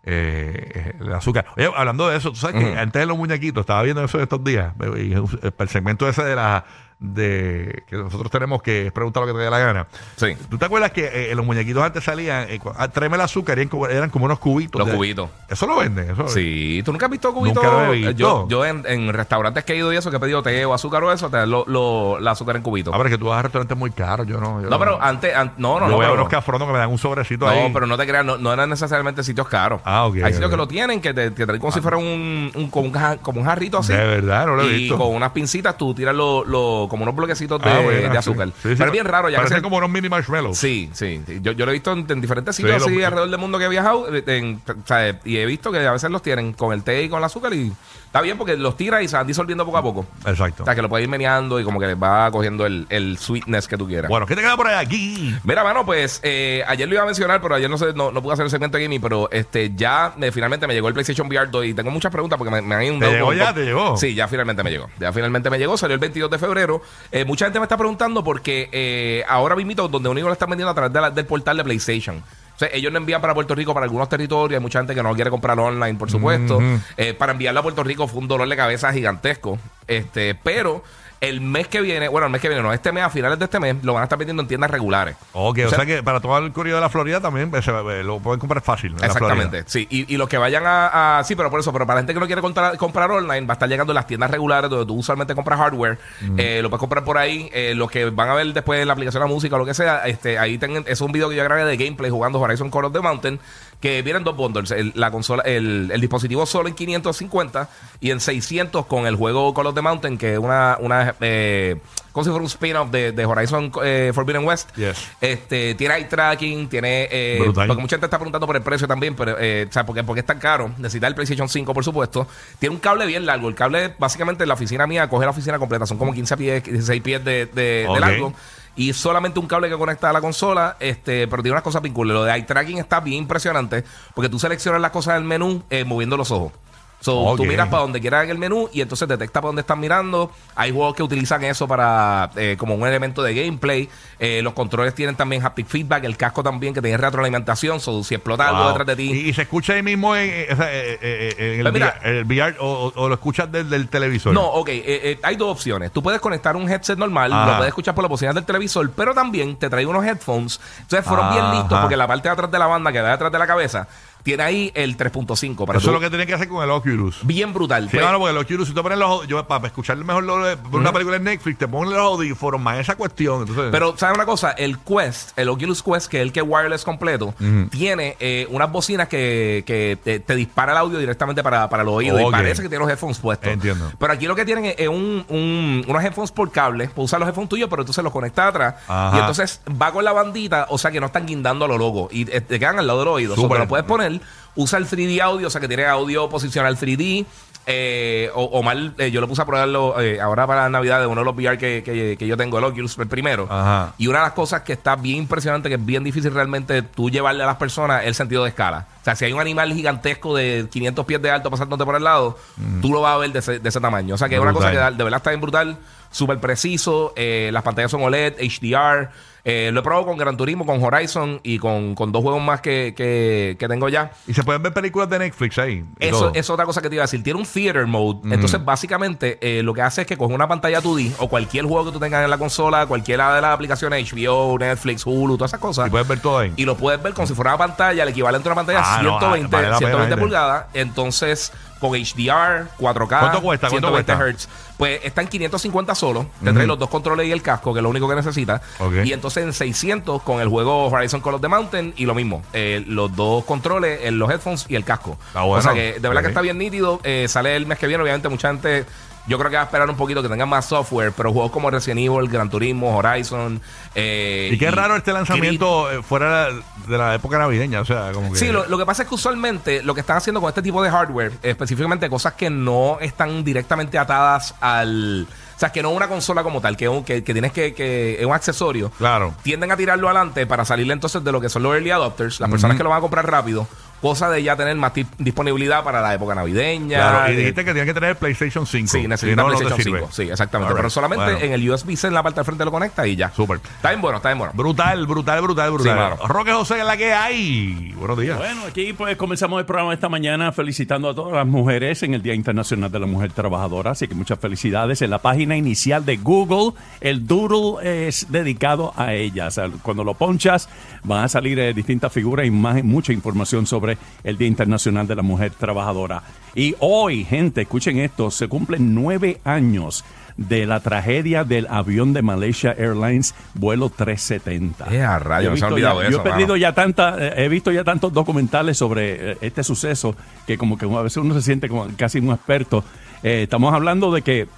eh, 0.05 0.95
el 1.01 1.13
azúcar. 1.15 1.47
Oye, 1.57 1.71
hablando 1.75 2.09
de 2.09 2.19
eso, 2.19 2.31
tú 2.31 2.37
sabes 2.37 2.63
que 2.63 2.79
antes 2.79 3.01
de 3.01 3.07
los 3.07 3.17
muñequitos, 3.17 3.63
estaba 3.63 3.83
viendo 3.83 4.05
eso 4.05 4.21
estos 4.21 4.43
días, 4.45 4.75
y 4.99 5.13
el 5.15 5.69
segmento 5.69 6.07
ese 6.09 6.25
de 6.25 6.37
la 6.37 6.65
de 7.01 7.83
que 7.89 7.97
nosotros 7.97 8.31
tenemos 8.31 8.63
que 8.63 8.87
es 8.87 8.93
preguntar 8.93 9.23
lo 9.23 9.27
que 9.27 9.33
te 9.33 9.43
dé 9.45 9.51
la 9.51 9.59
gana. 9.59 9.87
Sí. 10.17 10.37
¿Tú 10.51 10.59
te 10.59 10.67
acuerdas 10.67 10.91
que 10.93 11.31
eh, 11.31 11.35
los 11.35 11.45
muñequitos 11.47 11.83
antes 11.83 12.05
salían, 12.05 12.47
eh, 12.51 12.59
cu- 12.59 12.73
ah, 12.77 12.89
tráeme 12.89 13.17
el 13.17 13.23
azúcar 13.23 13.57
y 13.59 13.63
eran 13.63 13.69
como, 13.71 13.87
eran 13.87 14.11
como 14.11 14.27
unos 14.27 14.39
cubitos? 14.39 14.79
Los 14.79 14.89
de- 14.89 14.95
cubitos. 14.97 15.31
Eso 15.49 15.67
lo 15.67 15.77
venden. 15.79 16.11
Eso 16.11 16.29
Sí, 16.29 16.83
¿tú 16.85 16.93
nunca 16.93 17.07
has 17.07 17.11
visto 17.11 17.33
cubitos? 17.33 17.63
Nunca 17.65 17.77
lo 17.87 17.93
he 17.93 17.97
visto. 17.97 18.11
Yo, 18.13 18.47
yo 18.49 18.65
en, 18.67 18.85
en 18.87 19.13
restaurantes 19.13 19.65
que 19.65 19.73
he 19.73 19.77
ido 19.77 19.93
y 19.93 19.97
eso, 19.97 20.11
que 20.11 20.19
he 20.19 20.21
pedido 20.21 20.43
té 20.43 20.65
o 20.67 20.75
azúcar 20.75 21.03
o 21.03 21.11
eso, 21.13 21.31
te 21.31 21.39
dan 21.39 21.51
lo, 21.51 21.65
lo- 21.67 22.21
la 22.21 22.33
azúcar 22.33 22.57
en 22.57 22.63
cubitos. 22.63 22.93
A 22.95 22.99
ver, 22.99 23.09
que 23.09 23.17
tú 23.19 23.27
vas 23.27 23.39
a 23.39 23.43
restaurantes 23.43 23.77
muy 23.79 23.91
caros. 23.93 24.27
Yo 24.27 24.39
no. 24.39 24.61
yo 24.63 24.69
no, 24.69 24.79
pero 24.79 25.01
antes, 25.03 25.35
an- 25.35 25.53
no, 25.57 25.81
no, 25.81 25.87
yo 25.87 25.91
no. 25.93 25.97
voy 25.97 26.05
a 26.05 26.09
pero- 26.09 26.21
unos 26.21 26.29
cafronos 26.29 26.67
que 26.69 26.73
me 26.75 26.79
dan 26.81 26.91
un 26.91 26.99
sobrecito 26.99 27.47
no, 27.47 27.51
ahí. 27.53 27.71
pero 27.73 27.87
no 27.87 27.97
te 27.97 28.07
creas, 28.07 28.25
no, 28.27 28.37
no 28.37 28.53
eran 28.53 28.69
necesariamente 28.69 29.25
sitios 29.25 29.49
caros. 29.49 29.81
Ah, 29.85 30.05
ok, 30.07 30.17
Hay 30.17 30.33
sitios 30.35 30.45
ok. 30.47 30.51
que 30.51 30.57
lo 30.59 30.69
tienen, 30.69 31.01
que 31.01 31.15
te, 31.15 31.31
te 31.31 31.47
traen 31.47 31.61
como 31.61 31.73
si 31.73 31.81
fuera 31.81 31.97
un, 31.97 32.53
un- 32.55 32.69
como, 32.71 32.87
un 32.89 32.93
ja- 32.93 33.17
como 33.17 33.41
un 33.41 33.47
jarrito 33.47 33.79
así. 33.79 33.93
De 33.95 33.99
verdad, 34.07 34.47
no 34.47 34.57
lo 34.57 34.63
he 34.65 34.67
y 34.73 34.75
visto. 34.83 34.99
con 34.99 35.15
unas 35.15 35.31
pincitas 35.33 35.79
tú 35.79 35.95
tiras 35.95 36.15
lo, 36.15 36.45
lo- 36.45 36.89
como 36.91 37.05
unos 37.05 37.17
bloquecitos 37.17 37.61
de, 37.63 37.71
Ah, 37.71 37.81
bueno, 37.81 38.01
de 38.03 38.11
sí. 38.11 38.17
azúcar. 38.17 38.49
Sí, 38.49 38.69
sí, 38.71 38.75
pero 38.77 38.87
es 38.87 38.93
bien 38.93 39.07
raro, 39.07 39.31
ya 39.31 39.41
que 39.43 39.49
se- 39.49 39.63
como 39.63 39.79
unos 39.79 39.89
mini 39.89 40.09
marshmallows. 40.11 40.59
Sí, 40.59 40.91
sí. 40.93 41.23
Yo, 41.41 41.53
yo 41.53 41.65
lo 41.65 41.71
he 41.73 41.75
visto 41.75 41.93
en, 41.93 42.05
en 42.09 42.21
diferentes 42.21 42.55
sitios 42.57 42.83
así 42.83 43.03
alrededor 43.03 43.31
del 43.31 43.39
mundo 43.41 43.59
que 43.59 43.65
he 43.65 43.69
viajado. 43.69 44.15
eh, 44.15 44.23
en- 44.27 44.61
o 44.69 44.87
sea, 44.87 45.19
y 45.25 45.39
he 45.39 45.47
visto 45.47 45.73
que 45.73 45.79
a 45.87 45.93
veces 45.93 46.11
los 46.11 46.21
tienen 46.23 46.53
con 46.53 46.73
el 46.75 46.83
té 46.83 47.03
y 47.05 47.09
con 47.09 47.19
el 47.19 47.25
azúcar. 47.25 47.55
Y 47.55 47.73
está 48.07 48.21
bien 48.21 48.37
porque 48.37 48.57
los 48.57 48.77
tira 48.77 49.03
y 49.03 49.09
se 49.09 49.17
van 49.17 49.27
disolviendo 49.27 49.65
poco 49.65 49.79
a 49.79 49.83
poco. 49.83 50.07
Exacto. 50.27 50.65
O 50.65 50.67
sea, 50.67 50.75
que 50.75 50.83
lo 50.83 50.89
puedes 50.89 51.05
ir 51.05 51.11
meneando 51.11 51.59
y 51.61 51.65
como 51.65 51.79
que 51.81 51.87
les 51.87 51.97
va 51.97 52.31
cogiendo 52.31 52.67
el, 52.67 52.87
el 52.91 53.17
sweetness 53.19 53.69
que 53.69 53.77
tú 53.79 53.87
quieras. 53.87 54.09
Bueno, 54.09 54.27
¿qué 54.27 54.35
te 54.35 54.43
queda 54.43 54.57
por 54.57 54.67
ahí 54.67 54.85
aquí? 54.85 55.35
Mira, 55.45 55.63
mano, 55.65 55.87
pues 55.87 56.21
eh, 56.25 56.63
ayer 56.67 56.89
lo 56.89 56.95
iba 56.95 57.03
a 57.05 57.07
mencionar, 57.07 57.41
pero 57.41 57.55
ayer 57.55 57.71
no 57.71 57.79
sé, 57.79 57.93
no, 57.95 58.11
no 58.11 58.23
pude 58.23 58.33
hacer 58.35 58.45
el 58.45 58.51
segmento 58.51 58.77
de 58.79 58.85
gaming, 58.85 59.01
pero 59.01 59.31
este 59.31 59.73
ya 59.77 60.15
eh, 60.21 60.33
finalmente 60.33 60.67
me 60.67 60.75
llegó 60.75 60.89
el 60.89 60.95
PlayStation 60.95 61.27
VR 61.29 61.49
2 61.51 61.67
y 61.67 61.75
tengo 61.75 61.91
muchas 61.91 62.11
preguntas 62.11 62.37
porque 62.37 62.51
me, 62.51 62.63
me 62.63 62.75
han 62.75 62.83
inundado. 62.83 63.13
¿Te 63.13 63.19
llegó 63.19 63.33
ya? 63.33 63.55
¿Te 63.55 63.65
llegó? 63.65 63.97
Sí, 63.97 64.15
ya 64.15 64.27
finalmente 64.29 64.63
me 64.65 64.71
llegó. 64.71 64.89
Ya 64.99 65.13
finalmente 65.13 65.49
me 65.51 65.59
llegó, 65.59 65.77
salió 65.77 65.95
el 65.95 66.01
22 66.01 66.31
de 66.31 66.39
febrero. 66.39 66.80
Eh, 67.13 67.25
mucha 67.25 67.47
gente 67.47 67.59
me 67.59 67.65
está 67.65 67.77
preguntando 67.77 68.23
porque 68.25 68.69
eh, 68.73 69.25
ahora 69.29 69.57
mismo 69.57 69.89
donde 69.89 70.09
único 70.09 70.27
lo 70.27 70.33
están 70.33 70.51
vendiendo 70.51 70.71
a 70.71 70.75
través 70.75 70.93
de 70.93 71.01
la- 71.01 71.11
del 71.11 71.27
portal 71.27 71.57
de 71.57 71.65
PlayStation. 71.65 72.17
O 72.19 72.59
sea, 72.61 72.69
ellos 72.75 72.93
lo 72.93 72.99
envían 72.99 73.21
para 73.23 73.33
Puerto 73.35 73.55
Rico 73.55 73.73
para 73.73 73.85
algunos 73.85 74.09
territorios. 74.09 74.59
Hay 74.59 74.63
mucha 74.63 74.81
gente 74.81 74.95
que 74.95 75.03
no 75.03 75.15
quiere 75.15 75.31
comprar 75.31 75.59
online, 75.59 75.99
por 75.99 76.11
supuesto. 76.11 76.61
Eh, 76.97 77.15
para 77.15 77.33
enviarlo 77.33 77.61
a 77.61 77.63
Puerto 77.63 77.83
Rico 77.83 78.07
fue 78.07 78.21
un 78.21 78.29
dolor 78.29 78.47
de 78.49 78.57
cabeza 78.57 78.93
gigantesco. 78.93 79.59
Este, 79.87 80.35
pero 80.35 80.85
el 81.21 81.41
mes 81.43 81.69
que 81.69 81.81
viene, 81.83 82.09
bueno, 82.09 82.27
el 82.27 82.33
mes 82.33 82.41
que 82.41 82.49
viene, 82.49 82.63
no, 82.63 82.73
este 82.73 82.93
mes, 82.93 83.05
a 83.05 83.11
finales 83.11 83.39
de 83.39 83.45
este 83.45 83.61
mes, 83.61 83.77
lo 83.83 83.93
van 83.93 84.01
a 84.01 84.05
estar 84.05 84.19
vendiendo 84.19 84.41
en 84.43 84.49
tiendas 84.49 84.71
regulares. 84.71 85.17
Ok, 85.33 85.59
o, 85.65 85.67
O 85.67 85.69
sea- 85.69 85.77
sea, 85.79 85.87
que 85.87 86.03
para 86.03 86.21
todo 86.21 86.39
el 86.39 86.51
curioso 86.53 86.77
de 86.77 86.81
la 86.81 86.89
Florida 86.89 87.21
también 87.21 87.51
se- 87.63 87.71
eh, 87.71 88.03
lo 88.03 88.21
pueden 88.21 88.41
comprar 88.41 88.63
fácil. 88.63 88.93
en 88.99 89.05
Exactamente, 89.05 89.65
sí. 89.67 89.87
Y, 89.91 90.13
y 90.15 90.17
los 90.17 90.29
que 90.29 90.39
vayan 90.39 90.65
a, 90.67 91.19
a- 91.19 91.25
Sí, 91.25 91.35
pero 91.37 91.51
por 91.51 91.61
eso, 91.61 91.73
pero 91.73 91.87
para 91.87 91.97
la 91.97 92.01
gente 92.01 92.15
que 92.15 92.21
no 92.21 92.27
quiere 92.27 92.41
comprar, 92.41 92.77
comprar 92.79 93.11
online, 93.11 93.47
va 93.47 93.53
a 93.53 93.57
estar 93.57 93.69
llegando 93.69 93.93
en 93.93 93.97
las 93.97 94.07
tiendas 94.07 94.31
regulares 94.31 94.71
donde 94.71 94.87
tú 94.87 94.95
usualmente 94.95 95.35
compras 95.35 95.59
hardware. 95.59 95.99
Eh, 96.39 96.61
lo 96.63 96.71
puedes 96.71 96.81
comprar 96.81 97.05
por 97.05 97.19
ahí. 97.19 97.51
Eh, 97.53 97.75
los 97.77 97.91
que 97.91 98.07
van 98.09 98.31
a 98.31 98.35
ver 98.35 98.47
después 98.55 98.81
en 98.81 98.87
la 98.89 98.95
aplicación 98.95 99.23
de 99.23 99.29
la 99.29 99.35
música 99.35 99.57
o 99.57 99.59
lo 99.59 99.67
que 99.67 99.75
sea, 99.75 100.07
este, 100.07 100.39
ahí 100.39 100.57
tengan, 100.57 100.85
es 100.87 101.01
un 101.03 101.13
video 101.13 101.29
que 101.29 101.37
yo 101.37 101.45
grabé 101.45 101.65
de 101.65 101.77
gameplay 101.77 102.11
jugando 102.11 102.41
Horizon 102.41 102.71
Call 102.71 102.87
of 102.87 102.93
the 102.95 103.01
Mountain. 103.01 103.39
Que 103.81 104.03
vienen 104.03 104.25
dos 104.25 104.37
bundles: 104.37 104.71
el, 104.71 104.93
la 104.95 105.11
consola, 105.11 105.43
el, 105.45 105.91
el 105.93 106.01
dispositivo 106.01 106.47
solo 106.47 106.69
en 106.69 106.75
550 106.75 107.69
y 108.01 108.11
en 108.11 108.21
600 108.21 108.87
con 108.87 109.07
el 109.07 109.17
juego 109.17 109.55
Call 109.55 109.67
of 109.67 109.75
the 109.75 109.83
Mountain, 109.83 110.19
que 110.19 110.35
es 110.35 110.39
una. 110.39 110.77
una 110.81 111.15
eh, 111.21 111.77
como 112.21 112.25
si 112.25 112.31
fuera 112.31 112.43
un 112.43 112.47
spin-off 112.49 112.91
de, 112.91 113.13
de 113.13 113.25
Horizon 113.25 113.73
eh, 113.83 114.13
Forbidden 114.15 114.45
West. 114.45 114.75
Yes. 114.77 115.09
Este, 115.21 115.75
tiene 115.75 115.97
eye 115.97 116.05
tracking, 116.05 116.69
tiene. 116.69 117.09
Eh, 117.11 117.39
Brutal. 117.41 117.67
porque 117.67 117.81
mucha 117.83 117.97
gente 117.97 118.07
está 118.07 118.19
preguntando 118.19 118.47
por 118.47 118.57
el 118.57 118.63
precio 118.63 118.87
también, 118.87 119.15
pero, 119.17 119.37
eh, 119.39 119.67
o 119.69 119.73
sea, 119.73 119.85
porque, 119.87 120.05
porque 120.05 120.21
es 120.21 120.27
tan 120.27 120.39
caro. 120.39 120.71
Necesita 120.79 121.07
el 121.07 121.15
PlayStation 121.15 121.49
5, 121.49 121.73
por 121.75 121.85
supuesto. 121.85 122.27
Tiene 122.59 122.75
un 122.75 122.81
cable 122.81 123.07
bien 123.07 123.25
largo. 123.27 123.49
El 123.49 123.55
cable, 123.55 123.95
básicamente, 123.99 124.45
en 124.45 124.49
la 124.49 124.55
oficina 124.55 124.87
mía, 124.87 125.09
coge 125.09 125.25
la 125.25 125.31
oficina 125.31 125.59
completa. 125.59 125.87
Son 125.87 125.99
como 125.99 126.13
15 126.13 126.37
pies, 126.37 126.65
16 126.65 127.03
pies 127.03 127.25
de, 127.25 127.47
de- 127.47 127.87
de 127.93 128.01
largo. 128.01 128.33
Y 128.77 128.93
solamente 128.93 129.41
un 129.41 129.47
cable 129.47 129.69
que 129.69 129.77
conecta 129.77 130.11
a 130.11 130.13
la 130.13 130.21
consola, 130.21 130.77
este, 130.81 131.27
pero 131.29 131.43
tiene 131.43 131.53
unas 131.55 131.65
cosas 131.65 131.83
cool. 131.93 132.09
Lo 132.09 132.25
de 132.25 132.33
eye 132.33 132.45
tracking 132.45 132.79
está 132.79 133.01
bien 133.01 133.19
impresionante, 133.19 133.85
porque 134.15 134.29
tú 134.29 134.39
seleccionas 134.39 134.81
las 134.81 134.91
cosas 134.93 135.15
del 135.15 135.25
menú 135.25 135.63
eh, 135.71 135.85
moviendo 135.85 136.17
los 136.17 136.31
ojos. 136.31 136.53
So, 137.01 137.35
Tú 137.37 137.43
Ok. 137.45 137.49
miras 137.49 137.69
para 137.69 137.81
donde 137.83 137.99
quieras 138.01 138.25
en 138.25 138.31
el 138.31 138.37
menú 138.39 138.69
y 138.75 138.83
entonces 138.83 139.09
detecta 139.09 139.41
para 139.41 139.49
dónde 139.49 139.61
estás 139.61 139.79
mirando. 139.79 140.31
Hay 140.55 140.71
juegos 140.71 140.95
que 140.95 141.03
utilizan 141.03 141.43
eso 141.45 141.67
para 141.67 142.31
eh, 142.37 142.57
como 142.59 142.75
un 142.75 142.87
elemento 142.87 143.23
de 143.23 143.35
gameplay. 143.35 143.89
Eh, 144.19 144.43
los 144.43 144.53
controles 144.53 144.95
tienen 144.95 145.17
también 145.17 145.43
haptic 145.45 145.67
feedback. 145.67 146.05
El 146.05 146.19
casco 146.19 146.43
también 146.43 146.75
que 146.75 146.83
tiene 146.83 146.99
retroalimentación. 146.99 147.81
So, 147.81 148.05
si 148.05 148.15
explota 148.15 148.49
algo 148.49 148.69
detrás 148.69 148.87
de 148.87 148.97
ti. 148.97 149.11
Y, 149.13 149.29
y 149.31 149.33
se 149.33 149.43
escucha 149.43 149.73
ahí 149.73 149.83
mismo 149.83 150.15
en, 150.15 150.29
eh, 150.29 150.47
eh, 150.51 150.99
eh, 151.01 151.35
en 151.39 151.61
el, 151.61 151.63
Pues 151.63 151.73
mira- 151.75 151.97
VR, 152.03 152.19
el 152.19 152.25
VR 152.27 152.57
o, 152.61 153.09
lo 153.09 153.15
escuchas 153.15 153.51
del, 153.51 153.71
del 153.71 153.89
televisor. 153.89 154.35
No, 154.35 154.45
ok, 154.47 154.69
eh, 154.71 155.19
hay 155.23 155.37
dos 155.37 155.51
opciones. 155.53 155.93
Tú 155.93 156.03
puedes 156.03 156.21
conectar 156.21 156.55
un 156.55 156.69
headset 156.71 156.99
normal, 156.99 157.33
Ajá. 157.33 157.47
lo 157.53 157.57
puedes 157.57 157.69
escuchar 157.71 157.95
por 157.95 158.05
las 158.05 158.11
bocinas 158.11 158.35
del 158.35 158.45
televisor, 158.45 158.91
pero 158.95 159.15
también 159.15 159.57
te 159.57 159.71
trae 159.71 159.87
unos 159.87 160.05
headphones. 160.05 160.61
Entonces 160.81 161.07
fueron 161.07 161.31
bien 161.33 161.51
listos 161.53 161.81
porque 161.81 161.97
la 161.97 162.07
parte 162.07 162.29
de 162.29 162.33
atrás 162.35 162.51
de 162.51 162.59
la 162.59 162.67
banda 162.67 162.93
que 162.93 163.01
va 163.01 163.11
detrás 163.13 163.33
de 163.33 163.39
la 163.39 163.47
cabeza 163.47 163.89
tiene 164.23 164.43
ahí 164.43 164.73
el 164.75 164.97
3.5 164.97 165.67
para 165.67 165.79
Eso 165.79 165.87
tú- 165.89 165.91
es 165.91 165.95
lo 165.95 166.01
que 166.01 166.11
tiene 166.11 166.27
que 166.27 166.35
hacer 166.35 166.49
con 166.49 166.63
el 166.63 166.71
Oculus. 166.71 167.21
bien 167.23 167.53
brutal. 167.53 167.85
Sí, 167.85 167.97
Pues, 167.97 168.05
no, 168.05 168.13
no, 168.13 168.19
porque 168.19 168.31
el 168.33 168.39
Oculus, 168.39 168.69
si 168.69 168.75
tú 168.75 168.83
pones 168.83 168.99
los 168.99 169.27
yo 169.27 169.47
para 169.47 169.67
escuchar 169.67 169.97
mejor 169.99 170.25
lo 170.25 170.43
de- 170.45 170.57
ver 170.57 170.65
una 170.73 170.93
película 170.93 171.17
en 171.17 171.25
Netflix, 171.25 171.59
te 171.59 171.69
ponen 171.69 171.91
los 171.93 171.99
audífonos, 172.01 172.61
más 172.61 172.79
esa 172.79 172.97
cuestión. 172.97 173.41
Entonces, 173.43 173.67
Pero, 173.71 173.97
¿sabes 173.97 174.15
una 174.17 174.27
cosa? 174.27 174.51
El 174.53 174.79
Quest, 174.79 175.39
el 175.39 175.49
Oculus 175.49 175.83
Quest, 175.83 176.07
que 176.11 176.19
es 176.19 176.23
el 176.23 176.33
que 176.33 176.41
es 176.41 176.47
wireless 176.49 176.85
completo, 176.85 177.35
tiene 177.71 178.17
eh, 178.21 178.47
unas 178.51 178.71
bocinas 178.71 179.09
que, 179.09 179.63
que 179.67 179.99
te, 180.03 180.21
te 180.21 180.35
dispara 180.35 180.73
el 180.73 180.79
audio 180.79 180.99
directamente 180.99 181.43
para, 181.43 181.69
para 181.69 181.85
los 181.85 181.95
oídos. 181.95 182.21
Y 182.21 182.31
parece 182.31 182.63
que 182.63 182.69
tiene 182.69 182.85
los 182.85 182.91
headphones 182.93 183.19
puestos. 183.19 183.49
Entiendo. 183.51 183.91
Pero 183.99 184.13
aquí 184.13 184.27
lo 184.27 184.35
que 184.35 184.45
tienen 184.45 184.75
es, 184.77 184.89
un, 184.89 185.25
un- 185.29 185.85
unos 185.89 186.05
headphones 186.05 186.31
por 186.33 186.51
cable. 186.51 186.89
Puedes 186.89 187.07
usar 187.11 187.21
los 187.21 187.29
headphones 187.29 187.49
tuyos, 187.49 187.69
pero 187.71 187.85
tú 187.85 187.93
se 187.93 188.03
los 188.03 188.13
conectas 188.13 188.49
atrás. 188.49 188.75
Ajá. 188.89 189.17
Y 189.17 189.21
entonces 189.21 189.61
va 189.81 189.93
con 189.93 190.05
la 190.05 190.13
bandita, 190.13 190.67
o 190.71 190.79
sea 190.79 190.91
que 190.91 191.01
no 191.01 191.07
están 191.07 191.27
guindando 191.27 191.65
a 191.65 191.69
lo 191.69 191.79
loco. 191.79 192.09
Y 192.11 192.31
eh, 192.31 192.41
te 192.41 192.59
quedan 192.59 192.79
al 192.79 192.87
lado 192.87 193.01
del 193.01 193.09
oído. 193.09 193.33
O 193.33 193.37
sea, 193.37 193.43
Súper. 193.45 193.59
te 193.59 193.65
lo 193.65 193.69
puedes 193.69 193.87
poner. 193.87 194.10
Usa 194.57 194.79
el 194.79 194.87
3D 194.87 195.21
audio, 195.21 195.47
o 195.47 195.51
sea 195.51 195.61
que 195.61 195.69
tiene 195.69 195.85
audio 195.87 196.29
posicional 196.29 196.77
3D. 196.77 197.25
Eh, 197.67 198.31
o, 198.35 198.43
o 198.45 198.63
mal, 198.63 198.95
eh, 198.99 199.11
yo 199.11 199.21
lo 199.21 199.29
puse 199.29 199.43
a 199.43 199.45
probarlo 199.45 200.01
eh, 200.01 200.19
ahora 200.21 200.47
para 200.47 200.69
Navidad 200.71 200.99
de 200.99 201.07
uno 201.07 201.21
de 201.21 201.25
los 201.27 201.37
VR 201.37 201.59
que, 201.59 201.83
que- 201.85 202.17
que 202.19 202.27
yo 202.27 202.37
tengo, 202.37 202.59
el 202.59 202.65
Oculus, 202.65 202.99
el 202.99 203.07
primero. 203.07 203.47
Ajá. 203.51 203.93
Y 203.99 204.07
una 204.09 204.21
de 204.21 204.25
las 204.25 204.33
cosas 204.33 204.63
que 204.63 204.73
está 204.73 204.97
bien 204.97 205.19
impresionante, 205.19 205.69
que 205.69 205.75
es 205.77 205.85
bien 205.85 206.03
difícil 206.03 206.33
realmente 206.33 206.83
tú 206.83 207.11
llevarle 207.11 207.45
a 207.45 207.47
las 207.47 207.57
personas, 207.57 208.03
el 208.07 208.15
sentido 208.15 208.43
de 208.43 208.49
escala. 208.49 208.87
O 209.03 209.05
sea, 209.05 209.15
si 209.15 209.27
hay 209.27 209.33
un 209.33 209.41
animal 209.41 209.73
gigantesco 209.75 210.35
de 210.35 210.67
500 210.71 211.05
pies 211.07 211.23
de 211.23 211.31
alto 211.31 211.51
pasándote 211.51 211.85
por 211.85 211.95
el 211.95 212.03
lado, 212.03 212.39
tú 212.81 212.93
lo 212.93 213.03
vas 213.03 213.15
a 213.15 213.19
ver 213.19 213.31
de 213.31 213.39
ese, 213.39 213.59
de 213.61 213.69
ese 213.69 213.81
tamaño. 213.81 214.15
O 214.15 214.19
sea, 214.19 214.29
que 214.29 214.35
es 214.37 214.41
una 214.41 214.53
cosa 214.55 214.69
Mm. 214.71 214.73
Que 214.73 214.97
de 214.97 215.05
verdad 215.05 215.19
está 215.19 215.31
bien 215.31 215.41
brutal, 215.43 215.77
súper 216.11 216.41
preciso. 216.41 217.13
las 217.17 217.63
pantallas 217.63 217.91
son 217.91 218.03
OLED, 218.03 218.35
HDR. 218.41 219.11
Eh, 219.45 219.71
lo 219.73 219.81
he 219.81 219.83
probado 219.83 220.07
con 220.07 220.17
Gran 220.19 220.37
Turismo, 220.37 220.67
con 220.67 220.83
Horizon 220.83 221.41
y 221.43 221.59
con, 221.59 221.95
con 221.95 222.13
dos 222.13 222.23
juegos 222.23 222.43
más 222.43 222.61
que, 222.61 222.95
que- 222.97 223.57
que 223.59 223.69
tengo 223.69 223.89
ya. 223.89 224.11
y 224.27 224.35
se 224.35 224.43
pueden 224.45 224.63
ver 224.63 224.73
películas 224.73 225.09
de 225.11 225.19
Netflix 225.19 225.59
ahí. 225.59 225.85
y 225.99 226.07
Eso 226.07 226.19
todo. 226.21 226.33
es 226.35 226.51
otra 226.51 226.65
cosa 226.65 226.83
que 226.83 226.89
te 226.89 226.97
iba 226.97 227.03
a 227.05 227.07
decir. 227.07 227.23
Tiene 227.23 227.39
un 227.41 227.47
theater 227.47 227.87
mode. 227.87 228.21
Entonces, 228.35 228.65
básicamente, 228.65 229.39
eh, 229.41 229.63
lo 229.63 229.73
que 229.75 229.83
hace 229.83 230.03
es 230.03 230.07
que 230.07 230.17
coge 230.17 230.35
una 230.35 230.49
pantalla 230.49 230.81
2D 230.83 231.13
o 231.19 231.29
cualquier 231.29 231.65
juego 231.65 231.87
que 231.87 231.93
tú 231.93 232.01
tengas 232.01 232.23
en 232.25 232.31
la 232.31 232.39
consola, 232.39 232.87
cualquiera 232.87 233.35
de 233.35 233.41
las 233.41 233.55
aplicaciones 233.55 234.11
HBO, 234.13 234.59
Netflix, 234.59 235.05
Hulu, 235.07 235.37
todas 235.37 235.51
esas 235.51 235.61
cosas. 235.61 235.87
Y 235.87 235.91
puedes 235.91 236.07
ver 236.09 236.21
todo 236.21 236.39
ahí. 236.39 236.53
Y 236.57 236.65
lo 236.65 236.77
puedes 236.77 237.03
ver 237.03 237.15
como 237.15 237.27
si 237.27 237.35
fuera 237.35 237.53
una 237.53 237.59
pantalla, 237.59 238.03
el 238.03 238.09
equivalente 238.11 238.49
a 238.49 238.53
una 238.53 238.57
pantalla 238.57 238.81
Ah, 238.85 239.03
no, 239.03 239.19
120, 239.19 239.49
vale 239.57 239.69
la 239.69 239.79
pena, 239.79 239.79
120 239.79 240.09
gente. 240.09 240.21
pulgadas. 240.23 240.67
Entonces, 240.75 241.53
con 241.81 241.93
HDR, 241.93 242.69
4K, 242.79 243.09
¿Cuánto 243.09 243.43
cuesta? 243.43 243.69
¿Cuánto 243.69 243.89
120 243.89 244.13
cuesta? 244.15 244.47
Hz. 244.47 244.49
Pues 244.77 245.01
está 245.03 245.23
en 245.23 245.29
550 245.29 245.95
solo. 245.95 246.27
Te 246.45 246.53
trae 246.53 246.67
los 246.67 246.79
dos 246.79 246.89
controles 246.89 247.27
y 247.27 247.33
el 247.33 247.43
casco, 247.43 247.73
que 247.73 247.81
es 247.81 247.83
lo 247.83 247.89
único 247.89 248.09
que 248.09 248.15
necesitas. 248.15 248.61
Y 249.05 249.13
entonces 249.13 249.45
en 249.45 249.53
600 249.53 250.23
con 250.23 250.41
el 250.41 250.49
juego 250.49 250.87
Horizon 250.89 251.21
Call 251.21 251.35
of 251.35 251.41
the 251.41 251.49
Mountain 251.49 251.95
y 251.97 252.05
lo 252.07 252.15
mismo. 252.15 252.43
eh, 252.53 252.85
los 252.87 253.15
dos 253.17 253.45
controles, 253.45 254.01
eh, 254.03 254.11
los 254.11 254.31
headphones 254.31 254.67
y 254.69 254.77
el 254.77 254.85
casco. 254.85 255.19
Está 255.29 255.43
bueno. 255.43 255.59
O 255.59 255.63
sea 255.63 255.75
que 255.75 255.99
de 256.01 256.09
verdad 256.09 256.23
que 256.23 256.29
está 256.29 256.41
bien 256.41 256.59
nítido. 256.59 257.01
eh, 257.05 257.27
sale 257.29 257.57
el 257.57 257.67
mes 257.67 257.79
que 257.79 257.87
viene. 257.87 258.03
Obviamente, 258.03 258.29
mucha 258.29 258.49
gente. 258.49 258.85
Yo 259.31 259.39
creo 259.39 259.49
que 259.49 259.55
va 259.57 259.63
a 259.63 259.67
esperar 259.67 259.89
un 259.89 259.97
poquito 259.97 260.23
que 260.23 260.29
tengan 260.29 260.49
más 260.49 260.67
software, 260.67 261.13
pero 261.17 261.33
juegos 261.33 261.53
como 261.53 261.71
Resident 261.71 262.01
Evil, 262.01 262.29
Gran 262.29 262.51
Turismo, 262.51 262.97
Horizon. 262.99 263.61
eh, 263.95 264.51
y 264.53 264.59
qué 264.59 264.73
raro 264.73 264.97
este 264.97 265.13
lanzamiento 265.13 265.89
eh, 265.89 266.03
fuera 266.03 266.49
de 266.49 266.99
la 266.99 267.15
época 267.15 267.39
navideña. 267.39 267.81
O 267.81 267.85
sea, 267.85 268.11
como 268.13 268.33
que. 268.33 268.39
Sí, 268.41 268.49
lo, 268.49 268.67
lo 268.67 268.77
que 268.77 268.85
pasa 268.85 269.05
es 269.05 269.09
que 269.09 269.15
usualmente 269.15 269.85
lo 269.85 269.95
que 269.95 270.01
están 270.01 270.17
haciendo 270.17 270.41
con 270.41 270.49
este 270.49 270.63
tipo 270.63 270.83
de 270.83 270.91
hardware, 270.91 271.33
específicamente 271.45 272.11
cosas 272.11 272.33
que 272.35 272.51
no 272.51 272.99
están 273.01 273.45
directamente 273.45 273.99
atadas 273.99 274.57
al. 274.61 275.29
O 275.55 275.61
sea, 275.61 275.71
que 275.71 275.83
no 275.83 275.91
una 275.91 276.09
consola 276.09 276.43
como 276.43 276.61
tal, 276.61 276.77
que, 276.77 277.03
que, 277.07 277.23
que 277.23 277.33
tienes 277.33 277.53
que, 277.53 277.73
que 277.73 278.19
es 278.19 278.27
un 278.27 278.33
accesorio. 278.33 278.91
Claro. 278.99 279.35
Tienden 279.43 279.71
a 279.71 279.77
tirarlo 279.77 280.09
adelante 280.09 280.47
para 280.47 280.65
salirle 280.65 280.95
entonces 280.95 281.23
de 281.23 281.31
lo 281.31 281.41
que 281.41 281.51
son 281.51 281.63
los 281.63 281.75
early 281.75 281.91
adopters, 281.91 282.41
las 282.41 282.51
personas 282.51 282.77
que 282.79 282.83
lo 282.83 282.89
van 282.89 282.99
a 282.99 283.03
comprar 283.03 283.31
rápido, 283.31 283.69
cosa 284.01 284.31
de 284.31 284.43
ya 284.43 284.57
tener 284.57 284.77
más 284.77 284.93
disponibilidad 285.19 285.85
para 285.85 286.01
la 286.01 286.15
época 286.15 286.35
navideña. 286.35 286.99
Claro, 286.99 287.33
y 287.33 287.37
de- 287.37 287.39
dijiste 287.41 287.65
que 287.65 287.73
tienen 287.73 287.87
que 287.87 287.95
tener 287.95 288.11
el 288.11 288.17
PlayStation 288.17 288.67
5. 288.67 288.89
Sí, 288.89 289.03
si 289.03 289.09
necesita 289.09 289.37
no 289.43 289.49
te 289.51 289.57
PlayStation 289.57 289.83
sirve. 289.83 289.99
5. 290.01 290.13
Sí, 290.13 290.23
exactamente. 290.31 290.75
Pero 290.75 290.91
solamente 290.91 291.25
Bueno. 291.25 291.39
en 291.41 291.53
el 291.53 291.71
USB-C 291.71 292.09
en 292.09 292.15
la 292.15 292.23
parte 292.23 292.37
del 292.41 292.45
frente 292.45 292.65
lo 292.65 292.71
conecta 292.71 293.07
y 293.07 293.17
ya. 293.17 293.31
Súper. 293.31 293.59
Está 293.77 293.91
bien 293.91 294.01
bueno, 294.01 294.17
está 294.19 294.31
bien 294.31 294.39
bueno. 294.39 294.53
Brutal, 294.57 295.07
brutal, 295.07 295.43
brutal, 295.43 295.71
brutal. 295.73 295.97
mano. 295.97 296.17
Roque 296.27 296.53
José 296.53 296.79
es 296.81 296.85
la 296.87 296.97
que 296.97 297.13
hay. 297.13 297.93
Buenos 297.97 298.19
días. 298.19 298.39
Bueno, 298.39 298.63
aquí 298.69 298.93
pues 298.93 299.17
comenzamos 299.17 299.61
el 299.61 299.67
programa 299.67 299.93
esta 299.95 300.09
mañana 300.09 300.53
felicitando 300.53 301.11
a 301.11 301.15
todas 301.15 301.33
las 301.35 301.47
mujeres 301.47 302.03
en 302.03 302.15
el 302.15 302.23
Día 302.23 302.35
Internacional 302.35 302.91
de 302.91 302.99
la 302.99 303.07
Mujer 303.07 303.33
Trabajadora, 303.33 303.91
así 303.93 304.09
que 304.09 304.15
muchas 304.15 304.39
felicidades. 304.39 305.03
En 305.03 305.11
la 305.11 305.19
página 305.19 305.57
inicial 305.57 306.05
de 306.05 306.17
Google, 306.17 306.73
el 307.01 307.27
doodle 307.27 308.07
es 308.09 308.27
dedicado 308.31 308.93
a 308.97 309.13
ellas. 309.15 309.61
Cuando 309.83 310.05
lo 310.05 310.15
ponchas, 310.15 310.69
van 311.05 311.25
a 311.25 311.29
salir 311.29 311.59
eh, 311.59 311.75
distintas 311.75 312.13
figuras 312.13 312.47
y 312.47 312.51
más, 312.51 312.83
mucha 312.85 313.13
información 313.13 313.67
sobre 313.67 313.90
el 314.25 314.39
Día 314.39 314.49
Internacional 314.49 315.07
de 315.07 315.17
la 315.17 315.23
Mujer 315.23 315.53
Trabajadora. 315.53 316.23
Y 316.55 316.75
hoy, 316.81 317.25
gente, 317.25 317.63
escuchen 317.63 317.99
esto, 317.99 318.31
se 318.31 318.49
cumplen 318.49 318.95
nueve 318.95 319.41
años 319.45 320.05
de 320.37 320.65
la 320.65 320.81
tragedia 320.81 321.45
del 321.45 321.67
avión 321.69 322.13
de 322.15 322.23
Malaysia 322.23 322.75
Airlines 322.79 323.35
vuelo 323.55 323.91
370. 323.91 324.87
Eh, 324.95 325.03
a 325.03 325.19
rayos, 325.19 325.45
Yo 325.45 325.51
he 325.51 325.53
me 325.53 325.59
se 325.59 325.65
ha 325.65 325.69
visto 325.69 325.75
olvidado 325.75 326.03
ya- 326.03 326.09
eso, 326.09 326.17
Yo 326.17 326.21
he 326.21 326.25
perdido 326.25 326.49
mano. 326.49 326.57
ya 326.57 326.73
tanta, 326.73 327.17
eh, 327.19 327.45
he 327.45 327.49
visto 327.49 327.71
ya 327.71 327.85
tantos 327.85 328.13
documentales 328.13 328.79
sobre 328.79 329.33
eh, 329.33 329.39
este 329.43 329.63
suceso 329.63 330.17
que 330.47 330.57
como 330.57 330.79
que 330.79 330.87
a 330.87 331.03
veces 331.03 331.19
uno 331.19 331.35
se 331.35 331.43
siente 331.43 331.69
como 331.69 331.87
casi 331.97 332.19
un 332.21 332.31
experto. 332.31 332.83
Eh, 333.23 333.43
estamos 333.43 333.75
hablando 333.75 334.11
de 334.13 334.23
que 334.23 334.49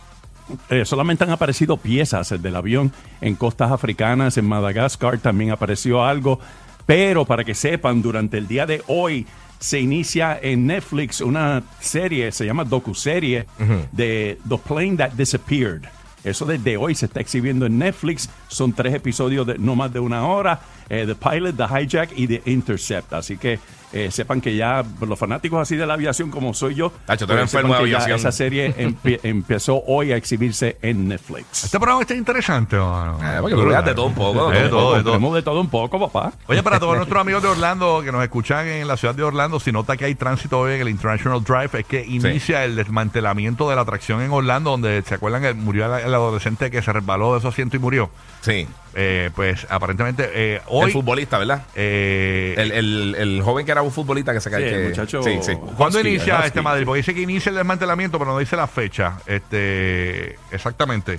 solamente 0.84 1.24
han 1.24 1.30
aparecido 1.30 1.76
piezas 1.76 2.30
del 2.42 2.56
avión 2.56 2.92
en 3.20 3.34
costas 3.36 3.70
africanas, 3.72 4.36
en 4.38 4.46
Madagascar 4.46 5.18
también 5.18 5.50
apareció 5.50 6.04
algo, 6.04 6.40
pero 6.86 7.24
para 7.24 7.44
que 7.44 7.54
sepan, 7.54 8.02
durante 8.02 8.38
el 8.38 8.46
día 8.48 8.66
de 8.66 8.82
hoy 8.86 9.26
se 9.58 9.80
inicia 9.80 10.38
en 10.42 10.66
Netflix 10.66 11.20
una 11.20 11.62
serie, 11.80 12.32
se 12.32 12.44
llama 12.44 12.64
docuserie 12.64 13.46
de 13.92 14.38
The 14.48 14.58
Plane 14.58 14.96
That 14.96 15.12
Disappeared. 15.12 15.82
Eso 16.24 16.44
desde 16.46 16.76
hoy 16.76 16.94
se 16.94 17.06
está 17.06 17.20
exhibiendo 17.20 17.66
en 17.66 17.78
Netflix. 17.78 18.28
Son 18.48 18.72
tres 18.72 18.94
episodios 18.94 19.46
de 19.46 19.58
no 19.58 19.74
más 19.74 19.92
de 19.92 20.00
una 20.00 20.26
hora. 20.26 20.60
Eh, 20.88 21.04
The 21.06 21.14
Pilot, 21.14 21.56
The 21.56 21.64
Hijack 21.82 22.10
y 22.16 22.26
The 22.26 22.42
Intercept. 22.50 23.12
Así 23.12 23.36
que 23.36 23.58
eh, 23.92 24.10
sepan 24.10 24.40
que 24.40 24.56
ya 24.56 24.82
los 25.06 25.18
fanáticos 25.18 25.60
así 25.60 25.76
de 25.76 25.84
la 25.86 25.94
aviación 25.94 26.30
como 26.30 26.54
soy 26.54 26.74
yo, 26.74 26.90
Tacho, 27.04 27.26
sepan 27.26 27.40
enfermo 27.40 27.74
de 27.74 27.84
que 27.84 27.90
ya 27.90 27.96
aviación. 27.98 28.18
esa 28.18 28.32
serie 28.32 28.74
empezó 29.22 29.82
hoy 29.86 30.12
a 30.12 30.16
exhibirse 30.16 30.78
en 30.80 31.08
Netflix. 31.08 31.64
Este 31.64 31.78
programa 31.78 32.00
está 32.00 32.14
interesante, 32.14 32.76
mano. 32.76 33.18
Eh, 33.22 33.38
porque 33.40 33.54
tú 33.54 33.68
de 33.68 33.94
todo 33.94 34.06
un 34.06 34.14
poco, 34.14 34.50
De 34.50 34.62
de 34.62 34.68
todo, 34.70 34.96
de 34.96 35.02
todo. 35.02 35.34
De 35.34 35.42
todo 35.42 35.60
un 35.60 35.68
poco, 35.68 36.00
papá. 36.10 36.32
Oye, 36.46 36.62
para 36.62 36.80
todos 36.80 36.96
nuestros 36.96 37.20
amigos 37.20 37.42
de 37.42 37.48
Orlando 37.48 38.00
que 38.02 38.10
nos 38.12 38.22
escuchan 38.22 38.66
en 38.66 38.88
la 38.88 38.96
ciudad 38.96 39.14
de 39.14 39.24
Orlando, 39.24 39.60
si 39.60 39.72
nota 39.72 39.96
que 39.96 40.06
hay 40.06 40.14
tránsito 40.14 40.58
hoy 40.60 40.74
en 40.74 40.80
el 40.80 40.88
International 40.88 41.44
Drive, 41.44 41.80
es 41.80 41.84
que 41.86 42.02
inicia 42.04 42.64
el 42.64 42.76
desmantelamiento 42.76 43.68
de 43.68 43.76
la 43.76 43.82
atracción 43.82 44.22
en 44.22 44.30
Orlando, 44.30 44.70
donde 44.70 45.02
se 45.02 45.14
acuerdan 45.16 45.42
que 45.42 45.52
murió 45.52 45.94
el, 45.94 46.06
el 46.06 46.14
adolescente 46.14 46.70
que 46.70 46.80
se 46.80 46.92
resbaló 46.94 47.34
de 47.34 47.42
su 47.42 47.48
asiento 47.48 47.76
y 47.76 47.78
murió. 47.78 48.08
Sí. 48.40 48.66
Eh, 48.94 49.30
pues 49.34 49.66
aparentemente 49.70 50.28
eh, 50.34 50.60
hoy. 50.66 50.86
el 50.86 50.92
futbolista, 50.92 51.38
¿verdad? 51.38 51.62
eh, 51.74 52.54
El, 52.58 52.72
el, 52.72 53.14
el 53.18 53.42
joven 53.42 53.64
que 53.64 53.72
era 53.72 53.80
un 53.82 53.90
futbolista 53.90 54.32
que 54.34 54.40
se 54.40 54.50
cae. 54.50 54.68
Sí, 54.68 54.74
el 54.74 54.88
muchacho- 54.88 55.22
Sí, 55.22 55.38
sí. 55.40 55.52
¿Cuándo 55.76 55.98
Husky, 55.98 56.08
inicia 56.10 56.34
Husky, 56.36 56.46
este 56.48 56.60
Madrid? 56.62 56.84
Porque 56.84 56.98
dice 56.98 57.14
que 57.14 57.22
inicia 57.22 57.50
el 57.50 57.56
desmantelamiento, 57.56 58.18
pero 58.18 58.32
no 58.32 58.38
dice 58.38 58.54
la 58.56 58.66
fecha. 58.66 59.14
Este, 59.26 60.36
exactamente. 60.50 61.18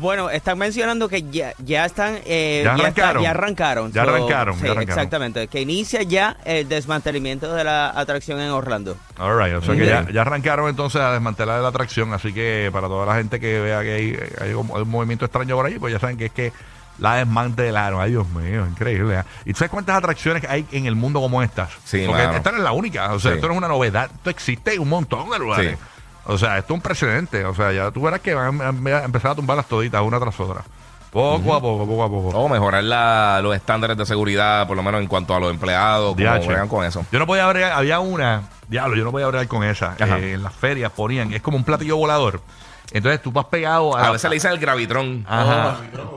Bueno, 0.00 0.30
están 0.30 0.58
mencionando 0.58 1.08
que 1.08 1.22
ya, 1.30 1.52
ya 1.58 1.84
están. 1.84 2.18
eh, 2.26 2.62
Ya 2.64 2.74
arrancaron. 2.74 3.22
ya 3.22 3.30
arrancaron. 3.30 3.92
Ya 3.92 4.02
arrancaron, 4.02 4.54
ya 4.56 4.60
sí, 4.60 4.66
arrancaron. 4.66 4.88
Exactamente. 4.98 5.46
Que 5.48 5.60
inicia 5.60 6.02
ya 6.02 6.36
el 6.44 6.68
desmantelamiento 6.68 7.54
de 7.54 7.62
la 7.62 7.88
atracción 7.90 8.40
en 8.40 8.50
Orlando. 8.50 8.96
All 9.18 9.38
right, 9.38 9.54
o 9.54 9.62
sea 9.62 9.76
que 9.76 9.86
ya, 9.86 10.08
ya 10.12 10.22
arrancaron 10.22 10.68
entonces 10.68 11.00
a 11.00 11.12
desmantelar 11.12 11.62
la 11.62 11.68
atracción, 11.68 12.12
así 12.12 12.32
que 12.32 12.68
para 12.72 12.88
toda 12.88 13.06
la 13.06 13.14
gente 13.14 13.38
que 13.38 13.60
vea 13.60 13.80
que 13.82 13.92
hay, 13.94 14.18
hay 14.40 14.54
un, 14.54 14.68
hay 14.74 14.82
un 14.82 14.88
movimiento 14.90 15.24
extraño 15.24 15.54
por 15.54 15.66
ahí, 15.66 15.78
pues 15.78 15.92
ya 15.92 16.00
saben 16.00 16.16
que 16.18 16.26
es 16.26 16.32
que 16.32 16.52
la 17.00 17.16
desmantelaron. 17.16 18.00
Ay, 18.00 18.10
Dios 18.12 18.28
mío, 18.28 18.66
increíble. 18.66 19.18
¿eh? 19.20 19.24
¿Y 19.46 19.52
tú 19.52 19.58
sabes 19.58 19.70
cuántas 19.70 19.96
atracciones 19.96 20.44
hay 20.48 20.66
en 20.70 20.86
el 20.86 20.94
mundo 20.94 21.20
como 21.20 21.42
estas? 21.42 21.70
Sí, 21.84 22.04
Porque 22.06 22.22
mano. 22.24 22.36
esta 22.36 22.52
no 22.52 22.58
es 22.58 22.62
la 22.62 22.72
única, 22.72 23.12
o 23.12 23.18
sea, 23.18 23.32
Sí. 23.32 23.34
esto 23.36 23.48
no 23.48 23.54
es 23.54 23.58
una 23.58 23.68
novedad, 23.68 24.10
esto 24.14 24.30
existe 24.30 24.74
en 24.74 24.80
un 24.82 24.88
montón 24.90 25.28
de 25.30 25.38
lugares. 25.38 25.76
Sí. 25.78 25.84
O 26.26 26.38
sea, 26.38 26.58
esto 26.58 26.74
es 26.74 26.76
un 26.76 26.82
precedente, 26.82 27.44
o 27.44 27.54
sea, 27.54 27.72
ya 27.72 27.90
tú 27.90 28.02
verás 28.02 28.20
que 28.20 28.34
van 28.34 28.60
a 28.60 28.68
em- 28.68 28.86
a 28.86 29.04
empezar 29.04 29.32
a 29.32 29.34
tumbar 29.34 29.56
las 29.56 29.66
toditas 29.66 30.00
una 30.02 30.20
tras 30.20 30.38
otra. 30.38 30.62
Poco 31.10 31.54
a 31.56 31.60
poco, 31.60 31.86
poco 31.88 32.04
a 32.04 32.08
poco. 32.08 32.28
O 32.38 32.48
mejorar 32.48 32.84
la- 32.84 33.40
los 33.42 33.56
estándares 33.56 33.96
de 33.96 34.06
seguridad, 34.06 34.68
por 34.68 34.76
lo 34.76 34.82
menos 34.84 35.00
en 35.00 35.08
cuanto 35.08 35.34
a 35.34 35.40
los 35.40 35.50
empleados, 35.50 36.14
como 36.14 36.24
DH. 36.24 36.46
bregan 36.46 36.68
con 36.68 36.84
eso. 36.84 37.04
Yo 37.10 37.18
no 37.18 37.26
podía 37.26 37.46
abrir, 37.46 37.64
había 37.64 37.98
una, 37.98 38.42
diablo, 38.68 38.94
yo 38.96 39.02
no 39.02 39.10
podía 39.10 39.26
abrir 39.26 39.48
con 39.48 39.64
esa. 39.64 39.96
Ajá. 39.98 40.18
Eh, 40.20 40.34
en 40.34 40.42
las 40.44 40.54
ferias 40.54 40.92
ponían, 40.92 41.32
es 41.32 41.42
como 41.42 41.56
un 41.56 41.64
platillo 41.64 41.96
volador. 41.96 42.40
Entonces 42.92 43.22
tú 43.22 43.30
vas 43.32 43.44
pegado 43.46 43.96
a. 43.96 44.08
A 44.08 44.10
veces 44.12 44.28
le 44.28 44.34
dicen 44.34 44.50
el 44.52 44.58
gravitrón. 44.58 45.24
Ajá. 45.28 45.76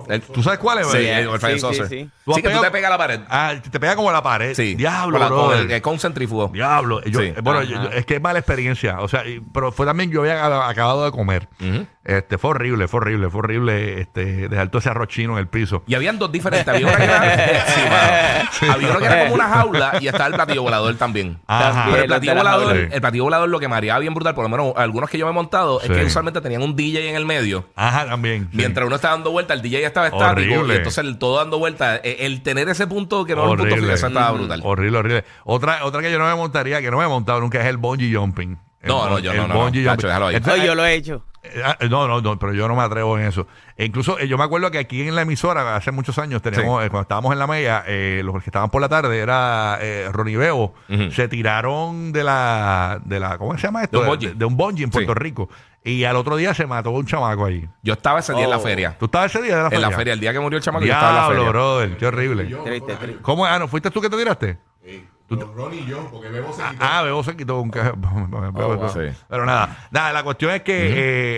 El- 0.10 0.22
¿Tú 0.22 0.42
sabes 0.42 0.60
cuál 0.60 0.80
es? 0.80 0.88
Sí, 0.88 0.98
el 0.98 1.30
Flying 1.40 1.56
sí, 1.58 1.62
Saucer. 1.62 1.88
sí, 1.88 1.96
sí. 2.00 2.10
Has 2.28 2.36
Sí, 2.36 2.42
que 2.42 2.48
tú 2.48 2.50
pegado- 2.50 2.64
te 2.64 2.72
pegas 2.72 2.88
a 2.88 2.92
la 2.92 2.98
pared. 2.98 3.20
Ah, 3.30 3.54
te 3.72 3.80
pega 3.80 3.96
como 3.96 4.10
a 4.10 4.14
la 4.14 4.24
pared. 4.24 4.54
Sí. 4.56 4.76
Diablo, 4.76 5.20
Con 5.20 5.22
la- 5.22 5.30
con, 5.36 5.48
brother. 5.50 5.72
el, 5.72 5.82
con 5.82 6.00
centrífugo. 6.00 6.50
Diablo. 6.54 7.02
Yo- 7.04 7.20
Sí. 7.20 7.26
eh, 7.28 7.36
bueno, 7.44 7.64
yo- 7.64 7.82
yo- 7.84 7.90
es 7.90 8.06
que 8.06 8.16
es 8.16 8.22
mala 8.22 8.40
experiencia. 8.40 9.00
O 9.02 9.08
sea, 9.08 9.26
y- 9.28 9.40
pero 9.54 9.72
fue 9.72 9.86
también, 9.86 10.10
yo 10.12 10.22
había 10.22 10.68
acabado 10.68 11.06
de 11.06 11.12
comer. 11.12 11.48
Ujú. 11.62 11.86
Este, 12.06 12.38
fue 12.38 12.52
horrible, 12.52 12.90
fue 12.90 13.00
horrible, 13.00 13.30
fue 13.30 13.40
horrible 13.40 14.02
este, 14.02 14.50
dejar 14.50 14.68
todo 14.68 14.80
ese 14.80 14.90
arroz 14.90 15.08
chino 15.08 15.34
en 15.34 15.40
el 15.40 15.48
piso. 15.48 15.84
Y 15.88 15.96
habían 15.96 16.20
dos 16.20 16.32
diferentes. 16.32 16.68
Había 16.68 16.88
una 16.88 16.98
que 16.98 17.04
era, 17.04 17.66
sí, 17.68 17.82
mano. 17.82 18.74
Había 18.74 18.90
uno 18.90 19.00
que 19.00 19.06
era 19.06 19.24
como 19.24 19.36
una 19.36 19.48
jaula 19.48 19.94
y 20.02 20.08
estaba 20.08 20.28
el 20.28 20.34
platillo 20.34 20.64
volador 20.64 20.96
también. 20.96 21.40
Ajá. 21.48 21.86
Pero 21.90 22.02
el 22.02 22.08
platillo 22.08 22.36
volador, 22.36 22.76
el 22.76 23.02
platillo 23.02 23.24
volador 23.24 23.50
lo 23.50 23.60
que 23.60 23.68
haría 23.68 23.98
bien 24.00 24.14
brutal, 24.14 24.36
por 24.36 24.44
lo 24.44 24.50
menos 24.50 24.74
algunos 24.76 25.10
que 25.10 25.18
yo 25.18 25.26
me 25.26 25.32
he 25.32 25.34
montado, 25.34 25.82
es 25.82 25.90
que 25.90 26.04
usualmente 26.04 26.42
tenían 26.42 26.62
un 26.62 26.76
DJ 26.76 27.10
en 27.10 27.16
el 27.16 27.26
medio. 27.26 27.70
Ajá, 27.76 28.06
también. 28.06 28.50
Mientras 28.52 28.86
uno 28.86 28.98
estaba 28.98 29.16
dando 29.16 29.32
vuelta, 29.32 29.54
el 29.54 29.62
DJ 29.62 29.86
estaba 29.86 30.08
estático 30.08 30.56
Horrible. 30.56 30.74
y 30.74 30.78
entonces 30.78 31.04
el 31.04 31.18
todo 31.18 31.38
dando 31.38 31.58
vuelta, 31.58 31.98
eh, 31.98 32.18
el 32.22 32.42
tener 32.42 32.68
ese 32.68 32.86
punto 32.86 33.26
que 33.26 33.36
no 33.36 33.44
era 33.44 33.64
un 33.64 33.70
punto 33.70 33.92
eso 33.94 34.08
estaba 34.08 34.32
brutal. 34.32 34.62
Horrible, 34.64 34.98
horrible. 34.98 35.24
Otra, 35.46 35.86
otra 35.86 36.02
que 36.02 36.12
yo 36.12 36.20
no 36.20 36.26
me 36.26 36.36
montaría, 36.36 36.82
que 36.82 36.92
no 36.92 36.98
me 36.98 37.06
he 37.06 37.08
montado 37.08 37.40
nunca, 37.40 37.62
es 37.62 37.68
el 37.68 37.78
bungee 37.78 38.14
jumping. 38.14 38.58
No, 38.84 39.10
no, 39.10 39.20
yo 39.20 39.32
el 39.32 39.38
no, 39.38 39.48
no, 39.48 39.54
no. 39.54 39.60
bungee 39.62 39.84
Tacho, 39.84 39.92
jumping. 39.94 40.08
déjalo 40.08 40.26
ahí. 40.28 40.36
Entonces, 40.36 40.62
Oh, 40.62 40.66
yo 40.66 40.76
lo 40.76 40.86
he 40.86 40.94
hecho. 40.96 41.24
Eh, 41.44 41.62
ah, 41.64 41.78
No, 41.90 42.08
no, 42.08 42.22
no, 42.22 42.40
pero 42.40 42.54
yo 42.54 42.68
no 42.68 42.76
me 42.76 42.84
atrevo 42.84 43.18
en 43.18 43.26
eso. 43.26 43.48
E 43.76 43.86
incluso 43.86 44.18
eh, 44.20 44.28
yo 44.28 44.38
me 44.38 44.44
acuerdo 44.46 44.72
que 44.72 44.78
aquí 44.78 45.02
en 45.08 45.16
la 45.16 45.24
emisora, 45.24 45.76
hace 45.76 45.92
muchos 45.92 46.18
años, 46.18 46.42
teníamos, 46.42 46.80
Sí. 46.82 46.86
eh, 46.86 46.90
cuando 46.90 47.02
estábamos 47.02 47.34
en 47.34 47.40
la 47.40 47.48
media, 47.48 47.84
eh, 47.88 48.22
los 48.24 48.36
que 48.42 48.50
estaban 48.50 48.70
por 48.70 48.82
la 48.82 48.88
tarde 48.90 49.20
era 49.20 49.78
eh, 49.82 50.08
Ronnie 50.12 50.38
Bebo. 50.38 50.74
Ujú. 50.90 51.12
Se 51.12 51.28
tiraron 51.28 52.12
de 52.14 52.24
la, 52.24 53.02
de 53.04 53.20
la, 53.20 53.38
¿cómo 53.38 53.58
se 53.58 53.68
llama 53.68 53.84
esto? 53.84 53.98
De 54.00 54.04
un 54.04 54.10
bungee. 54.10 54.34
De, 54.36 54.46
un 54.46 54.56
bungee 54.58 54.84
en 54.84 54.92
Sí. 54.92 54.94
Puerto 54.94 55.14
Rico. 55.16 55.50
Y 55.86 56.06
al 56.06 56.16
otro 56.16 56.38
día 56.38 56.54
se 56.54 56.66
mató 56.66 56.92
un 56.92 57.06
chamaco 57.06 57.46
ahí. 57.46 57.68
Yo 57.82 57.94
estaba 57.94 58.20
ese 58.20 58.34
día 58.34 58.46
en 58.46 58.50
la 58.50 58.58
Oh. 58.58 58.62
feria. 58.62 58.96
¿Tú 58.98 59.06
estabas 59.06 59.36
ese 59.36 59.44
día 59.44 59.56
de 59.58 59.62
la 59.64 59.68
En 59.68 59.72
feria? 59.72 59.90
la 59.90 59.96
feria, 59.98 60.14
el 60.14 60.20
día 60.22 60.32
que 60.32 60.40
murió 60.40 60.58
el 60.58 60.64
chamaco, 60.64 60.86
yo 60.86 60.94
estaba 60.94 61.10
en 61.10 61.16
la 61.16 61.22
Diablo, 61.24 61.38
feria. 61.40 61.52
brother, 61.52 61.98
qué 61.98 62.06
horrible. 62.08 62.46
Triste, 62.46 62.96
triste. 62.96 63.22
¿Cómo? 63.22 63.46
Ah, 63.46 63.60
¿no 63.60 63.68
fuiste 63.68 63.92
tú 63.92 64.00
que 64.00 64.10
te 64.10 64.16
tiraste? 64.18 64.58
Ronnie 65.36 65.82
y 65.82 65.86
yo, 65.86 66.08
porque 66.12 66.30
Bebo 66.30 66.54
se 66.54 66.62
quitó. 66.64 66.84
Ah, 66.86 67.02
Bebo 67.04 67.24
se 67.24 67.36
quitó 67.36 67.60
un 67.62 67.70
ca- 67.70 67.94
wow. 67.96 68.90
Sí. 68.90 69.00
Pero 69.30 69.46
nada, 69.46 69.88
nada, 69.92 70.12
la 70.14 70.24
cuestión 70.24 70.52
es 70.52 70.62
que 70.62 70.74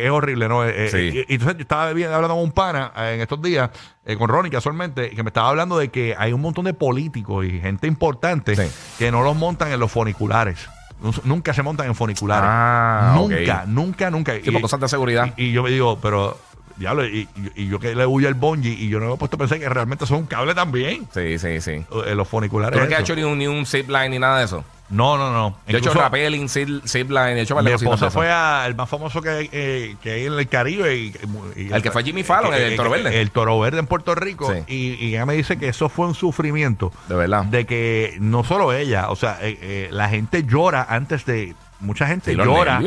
eh, 0.02 0.06
es 0.06 0.12
horrible, 0.12 0.48
¿no? 0.48 0.64
Eh, 0.66 0.86
eh, 0.86 0.90
Sí. 0.90 0.98
y, 0.98 1.32
y 1.32 1.34
entonces 1.36 1.58
yo 1.58 1.62
estaba 1.62 1.88
hablando 1.90 2.30
con 2.30 2.40
un 2.44 2.52
pana 2.52 2.92
eh, 2.98 3.14
en 3.16 3.22
estos 3.22 3.42
días, 3.42 3.70
eh, 4.06 4.18
con 4.18 4.30
Ronnie 4.30 4.52
casualmente, 4.52 5.10
que 5.10 5.24
me 5.24 5.30
estaba 5.30 5.50
hablando 5.50 5.78
de 5.78 5.90
que 5.90 6.16
hay 6.18 6.34
un 6.34 6.42
montón 6.42 6.66
de 6.66 6.74
políticos 6.74 7.46
y 7.46 7.60
gente 7.60 7.88
importante 7.88 8.56
Sí. 8.56 8.72
que 8.98 9.12
no 9.12 9.24
los 9.24 9.36
montan 9.36 9.72
en 9.72 9.80
los 9.80 9.92
funiculares. 9.92 10.68
Nu- 11.02 11.12
Nunca 11.26 11.54
se 11.54 11.62
montan 11.62 11.88
en 11.88 11.96
funiculares. 11.96 12.50
Ah, 12.52 13.14
nunca, 13.16 13.62
ok. 13.64 13.68
nunca, 13.68 14.10
nunca. 14.10 14.34
Sí, 14.42 14.50
por 14.52 14.62
cosas 14.62 14.80
de 14.80 14.88
seguridad. 14.88 15.34
Y, 15.36 15.46
y 15.48 15.52
yo 15.52 15.62
me 15.64 15.70
digo, 15.70 16.00
pero, 16.02 16.38
diablo, 16.78 17.06
y, 17.06 17.28
y- 17.56 17.64
y 17.64 17.68
yo 17.68 17.80
que 17.80 17.96
le 17.96 18.06
huyo 18.06 18.28
el 18.28 18.34
bungee 18.34 18.72
y 18.74 18.90
yo 18.90 19.00
no 19.00 19.08
me 19.08 19.14
he 19.14 19.18
puesto 19.18 19.36
a 19.36 19.40
pensar 19.40 19.60
que 19.60 19.70
realmente 19.70 20.06
son 20.06 20.18
un 20.20 20.26
cable 20.26 20.54
también. 20.56 21.08
Sí, 21.14 21.38
sí, 21.40 21.62
sí. 21.62 21.72
eh, 22.06 22.16
los 22.16 22.28
funiculares. 22.28 22.80
¿Tú 22.80 22.86
no 22.88 22.94
has 22.96 23.02
hecho 23.02 23.16
ni 23.16 23.24
un, 23.24 23.38
ni 23.38 23.48
un 23.48 23.66
zip 23.66 23.88
line 23.90 24.10
ni 24.10 24.20
nada 24.20 24.40
de 24.40 24.46
eso? 24.46 24.64
No, 24.88 25.18
no, 25.18 25.32
no. 25.34 25.58
Yo 25.68 25.78
he 25.78 25.80
hecho 25.80 25.92
rappelling, 25.96 26.48
zip, 26.48 26.86
zip 26.88 27.10
line, 27.10 27.40
he 27.40 27.42
hecho 27.42 27.56
mi 27.60 27.72
esposa 27.72 28.06
de 28.06 28.12
fue 28.12 28.32
a- 28.32 28.66
el 28.68 28.76
más 28.76 28.88
famoso 28.88 29.20
que 29.20 29.50
eh, 29.52 29.96
que 30.00 30.12
hay 30.12 30.26
en 30.28 30.34
el 30.34 30.48
Caribe. 30.48 30.96
Y, 30.96 31.14
y- 31.56 31.74
El 31.74 31.82
que 31.82 31.90
fue 31.90 32.04
Jimmy 32.04 32.22
Fallon, 32.22 32.54
el 32.54 32.76
Toro 32.76 32.92
Verde. 32.92 33.20
El 33.20 33.32
Toro 33.32 33.60
Verde 33.60 33.80
en 33.80 33.88
Puerto 33.88 34.14
Rico. 34.14 34.54
Sí. 34.54 34.60
Y, 34.68 35.06
y 35.06 35.10
ella 35.10 35.26
me 35.26 35.34
dice 35.34 35.58
que 35.58 35.70
eso 35.70 35.90
fue 35.90 36.06
un 36.06 36.14
sufrimiento. 36.14 36.92
De 37.10 37.16
verdad. 37.16 37.46
De 37.46 37.66
que 37.66 38.16
no 38.20 38.44
solo 38.44 38.74
ella, 38.74 39.10
o 39.10 39.16
sea, 39.16 39.40
eh, 39.42 39.58
eh, 39.60 39.88
la 39.92 40.08
gente 40.10 40.44
llora 40.44 40.86
antes 40.88 41.26
de. 41.26 41.56
Mucha 41.80 42.06
gente 42.06 42.32
Sí, 42.32 42.38
llora. 42.38 42.80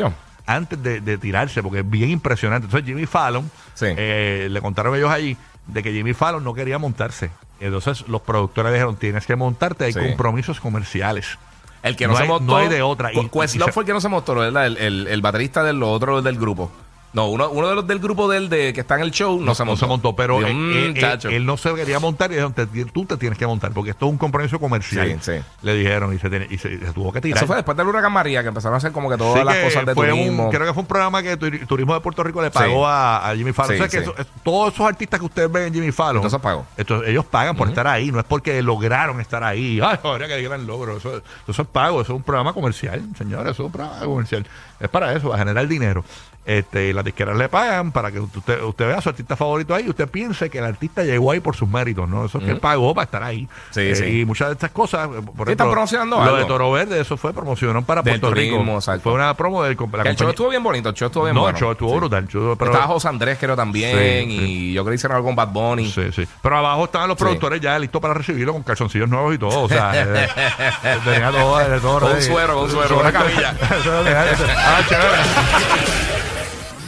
Antes 0.49 0.81
de, 0.81 1.01
de 1.01 1.17
tirarse, 1.17 1.61
porque 1.63 1.79
es 1.79 1.89
bien 1.89 2.09
impresionante. 2.09 2.65
Entonces, 2.65 2.87
Jimmy 2.87 3.05
Fallon, 3.05 3.49
Sí. 3.73 3.85
eh, 3.89 4.47
le 4.49 4.61
contaron 4.61 4.95
ellos 4.95 5.09
allí 5.11 5.37
de 5.67 5.83
que 5.83 5.91
Jimmy 5.93 6.13
Fallon 6.13 6.43
no 6.43 6.53
quería 6.53 6.77
montarse. 6.79 7.29
Entonces, 7.59 8.07
los 8.07 8.21
productores 8.21 8.71
dijeron: 8.73 8.95
tienes 8.95 9.25
que 9.25 9.35
montarte, 9.35 9.85
hay 9.85 9.93
Sí. 9.93 9.99
compromisos 9.99 10.59
comerciales. 10.59 11.37
El 11.83 11.95
que 11.95 12.07
no, 12.07 12.11
No 12.13 12.17
se 12.17 12.23
hay- 12.23 12.29
montó. 12.29 12.45
no 12.51 12.57
hay 12.57 12.67
de 12.67 12.81
otra. 12.81 13.13
Y- 13.13 13.29
Questlove 13.29 13.71
fue 13.71 13.83
el 13.83 13.87
que 13.87 13.93
no 13.93 14.01
se 14.01 14.09
mostró, 14.09 14.35
¿verdad? 14.41 14.65
El, 14.67 14.77
el, 14.77 15.07
el 15.07 15.21
baterista 15.21 15.63
del 15.63 15.81
otro 15.83 16.21
del 16.21 16.37
grupo. 16.37 16.71
No, 17.11 17.27
uno, 17.29 17.49
uno 17.49 17.67
de 17.69 17.75
los 17.75 17.87
del 17.87 17.99
grupo 17.99 18.29
del 18.29 18.49
de 18.49 18.71
que 18.71 18.81
está 18.81 18.95
en 18.95 19.01
el 19.01 19.11
show 19.11 19.41
no, 19.41 19.55
se 19.55 19.63
montó. 19.63 19.79
se 19.79 19.85
montó, 19.87 20.15
pero 20.15 20.45
él, 20.45 20.53
"Mm, 20.53 20.71
él- 20.71 20.77
él- 20.95 20.99
chacho". 20.99 21.29
él 21.29 21.43
no 21.45 21.57
se 21.57 21.73
quería 21.73 21.99
montar 21.99 22.29
y 22.29 22.35
dijeron, 22.35 22.53
"Te- 22.53 22.67
tú 22.85 23.05
te 23.05 23.17
tienes 23.17 23.37
que 23.39 23.47
montar 23.47 23.71
porque 23.71 23.91
esto 23.91 24.05
es 24.05 24.11
un 24.11 24.17
compromiso 24.19 24.59
comercial. 24.59 25.19
Sí, 25.21 25.33
sí. 25.37 25.43
Le 25.63 25.73
dijeron 25.73 26.13
y 26.13 26.19
se, 26.19 26.29
tiene- 26.29 26.47
y 26.49 26.57
se, 26.59 26.77
se 26.77 26.93
tuvo 26.93 27.11
que 27.11 27.19
tirar. 27.21 27.37
Eso 27.37 27.47
fue 27.47 27.55
después 27.55 27.75
del 27.75 27.87
huracán 27.87 28.11
María 28.13 28.41
que 28.43 28.49
empezaron 28.49 28.75
a 28.75 28.77
hacer 28.77 28.91
como 28.91 29.09
que 29.09 29.17
todas 29.17 29.39
Sí, 29.39 29.43
las 29.45 29.55
que 29.55 29.63
cosas 29.63 29.85
de 29.87 29.93
fue 29.95 30.11
un- 30.13 30.19
turismo. 30.19 30.49
creo 30.51 30.67
que 30.67 30.73
fue 30.73 30.81
un 30.81 30.87
programa 30.87 31.23
que 31.23 31.39
Turi- 31.39 31.65
Turismo 31.65 31.93
de 31.95 31.99
Puerto 32.01 32.23
Rico 32.23 32.41
le 32.41 32.51
pagó 32.51 32.85
a, 32.87 33.29
a 33.29 33.35
Jimmy 33.35 33.53
Fallon. 33.53 33.73
O 33.75 33.77
sea, 33.77 33.87
que 33.87 33.97
sí. 33.97 34.03
eso- 34.03 34.15
es- 34.17 34.27
todos 34.43 34.73
esos 34.73 34.87
artistas 34.87 35.19
que 35.19 35.25
ustedes 35.25 35.51
ven 35.51 35.63
en 35.63 35.73
Jimmy 35.73 35.91
Fallon, 35.91 36.17
Entonces 36.17 36.39
pagó. 36.39 36.65
esto- 36.77 37.03
ellos 37.03 37.25
pagan 37.25 37.55
por 37.55 37.67
estar 37.69 37.87
ahí, 37.87 38.11
no 38.11 38.19
es 38.19 38.25
porque 38.25 38.61
lograron 38.61 39.19
estar 39.19 39.43
ahí. 39.43 39.79
Ay, 39.83 39.97
ahora 40.03 40.27
que 40.27 40.41
gran 40.43 40.67
logro. 40.67 40.97
Eso, 40.97 41.21
eso 41.47 41.61
es 41.63 41.67
pago, 41.67 42.01
eso 42.01 42.13
es 42.13 42.17
un 42.17 42.23
programa 42.23 42.53
comercial, 42.53 43.01
señores, 43.17 43.53
eso 43.53 43.63
es 43.63 43.65
un 43.65 43.71
programa 43.71 43.99
comercial. 44.05 44.45
Es 44.79 44.89
para 44.89 45.11
eso, 45.13 45.29
para 45.29 45.39
generar 45.39 45.67
dinero. 45.67 46.03
Este, 46.45 46.93
las 46.93 47.05
disqueras 47.05 47.37
le 47.37 47.47
pagan 47.47 47.91
para 47.91 48.11
que 48.11 48.19
usted, 48.19 48.63
usted 48.63 48.87
vea 48.87 48.97
a 48.97 49.01
su 49.01 49.09
artista 49.09 49.35
favorito 49.35 49.75
ahí 49.75 49.85
y 49.85 49.89
usted 49.89 50.07
piense 50.07 50.49
que 50.49 50.57
el 50.57 50.65
artista 50.65 51.03
llegó 51.03 51.31
ahí 51.31 51.39
por 51.41 51.55
sus 51.55 51.69
méritos, 51.69 52.09
¿no? 52.09 52.25
Eso 52.25 52.39
es 52.39 52.43
que 52.43 52.49
él 52.51 52.59
pagó 52.59 52.95
para 52.95 53.05
estar 53.05 53.21
ahí. 53.21 53.47
Sí, 53.69 53.81
Eh, 53.81 53.95
sí. 53.95 54.21
Y 54.21 54.25
muchas 54.25 54.47
de 54.47 54.53
estas 54.53 54.71
cosas, 54.71 55.07
eh, 55.09 55.21
por 55.37 55.45
Sí, 55.47 55.51
están 55.51 55.69
promocionando 55.69 56.15
lo 56.15 56.23
algo. 56.23 56.37
de 56.37 56.45
Toro 56.45 56.71
Verde, 56.71 56.99
eso 57.01 57.17
fue 57.17 57.33
promoción 57.33 57.83
para 57.85 58.01
Del 58.01 58.19
Puerto 58.19 58.33
Rico. 58.35 58.57
exacto. 58.75 59.01
Fue 59.03 59.13
una 59.13 59.31
promo 59.35 59.61
del 59.63 59.69
la 59.69 59.73
el 59.73 59.77
show 59.77 59.87
compañía- 59.91 60.29
estuvo 60.29 60.49
bien 60.49 60.63
bonito, 60.63 60.89
el 60.89 60.95
show 60.95 61.05
estuvo 61.07 61.23
bien 61.25 61.35
no, 61.35 61.41
bueno. 61.41 61.55
el 61.55 61.61
show 61.61 61.71
estuvo 61.71 61.91
Sí. 61.91 61.95
brutal. 61.97 62.23
el 62.23 62.29
show- 62.29 62.55
pero- 62.57 62.71
Estaba 62.71 62.87
José 62.93 63.07
Andrés, 63.09 63.37
creo 63.39 63.55
también, 63.55 64.29
Sí, 64.29 64.35
y 64.35 64.73
yo 64.73 64.83
creo 64.83 64.91
que 64.91 64.95
hicieron 64.95 65.17
algo 65.17 65.27
con 65.27 65.35
Bad 65.35 65.49
Bunny. 65.49 65.91
Sí, 65.91 66.11
sí. 66.15 66.27
Pero 66.41 66.57
abajo 66.57 66.85
estaban 66.85 67.09
los 67.09 67.17
productores 67.17 67.61
ya 67.61 67.77
listos 67.77 68.01
para 68.01 68.15
recibirlo 68.15 68.53
con 68.53 68.63
calzoncillos 68.63 69.07
nuevos 69.07 69.35
y 69.35 69.37
todo. 69.37 69.61
O 69.61 69.69
sea, 69.69 69.91
eh, 69.95 70.27
eh, 70.83 70.97
tenía 71.05 71.29
todo, 71.31 71.59
de 71.59 71.79
todo. 71.79 71.99
Con 71.99 72.03
un 72.09 72.15
ready. 72.15 72.25
suero, 72.25 72.53
con 72.55 72.63
un 72.63 72.71
suero, 72.71 72.99
una 72.99 73.11
camilla. 73.11 73.51
Eso 73.79 73.91
tenía- 74.03 74.25
ah, 74.57 74.81
chévere. 74.89 76.18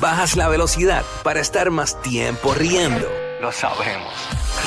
Bajas 0.01 0.35
la 0.35 0.47
velocidad 0.47 1.03
para 1.21 1.41
estar 1.41 1.69
más 1.69 2.01
tiempo 2.01 2.55
riendo. 2.55 3.07
Lo 3.39 3.51
sabemos. 3.51 4.11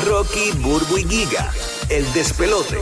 Rocky, 0.07 0.53
Burbu 0.59 0.99
y 0.99 1.05
Giga, 1.09 1.51
el 1.89 2.11
despelote. 2.13 2.79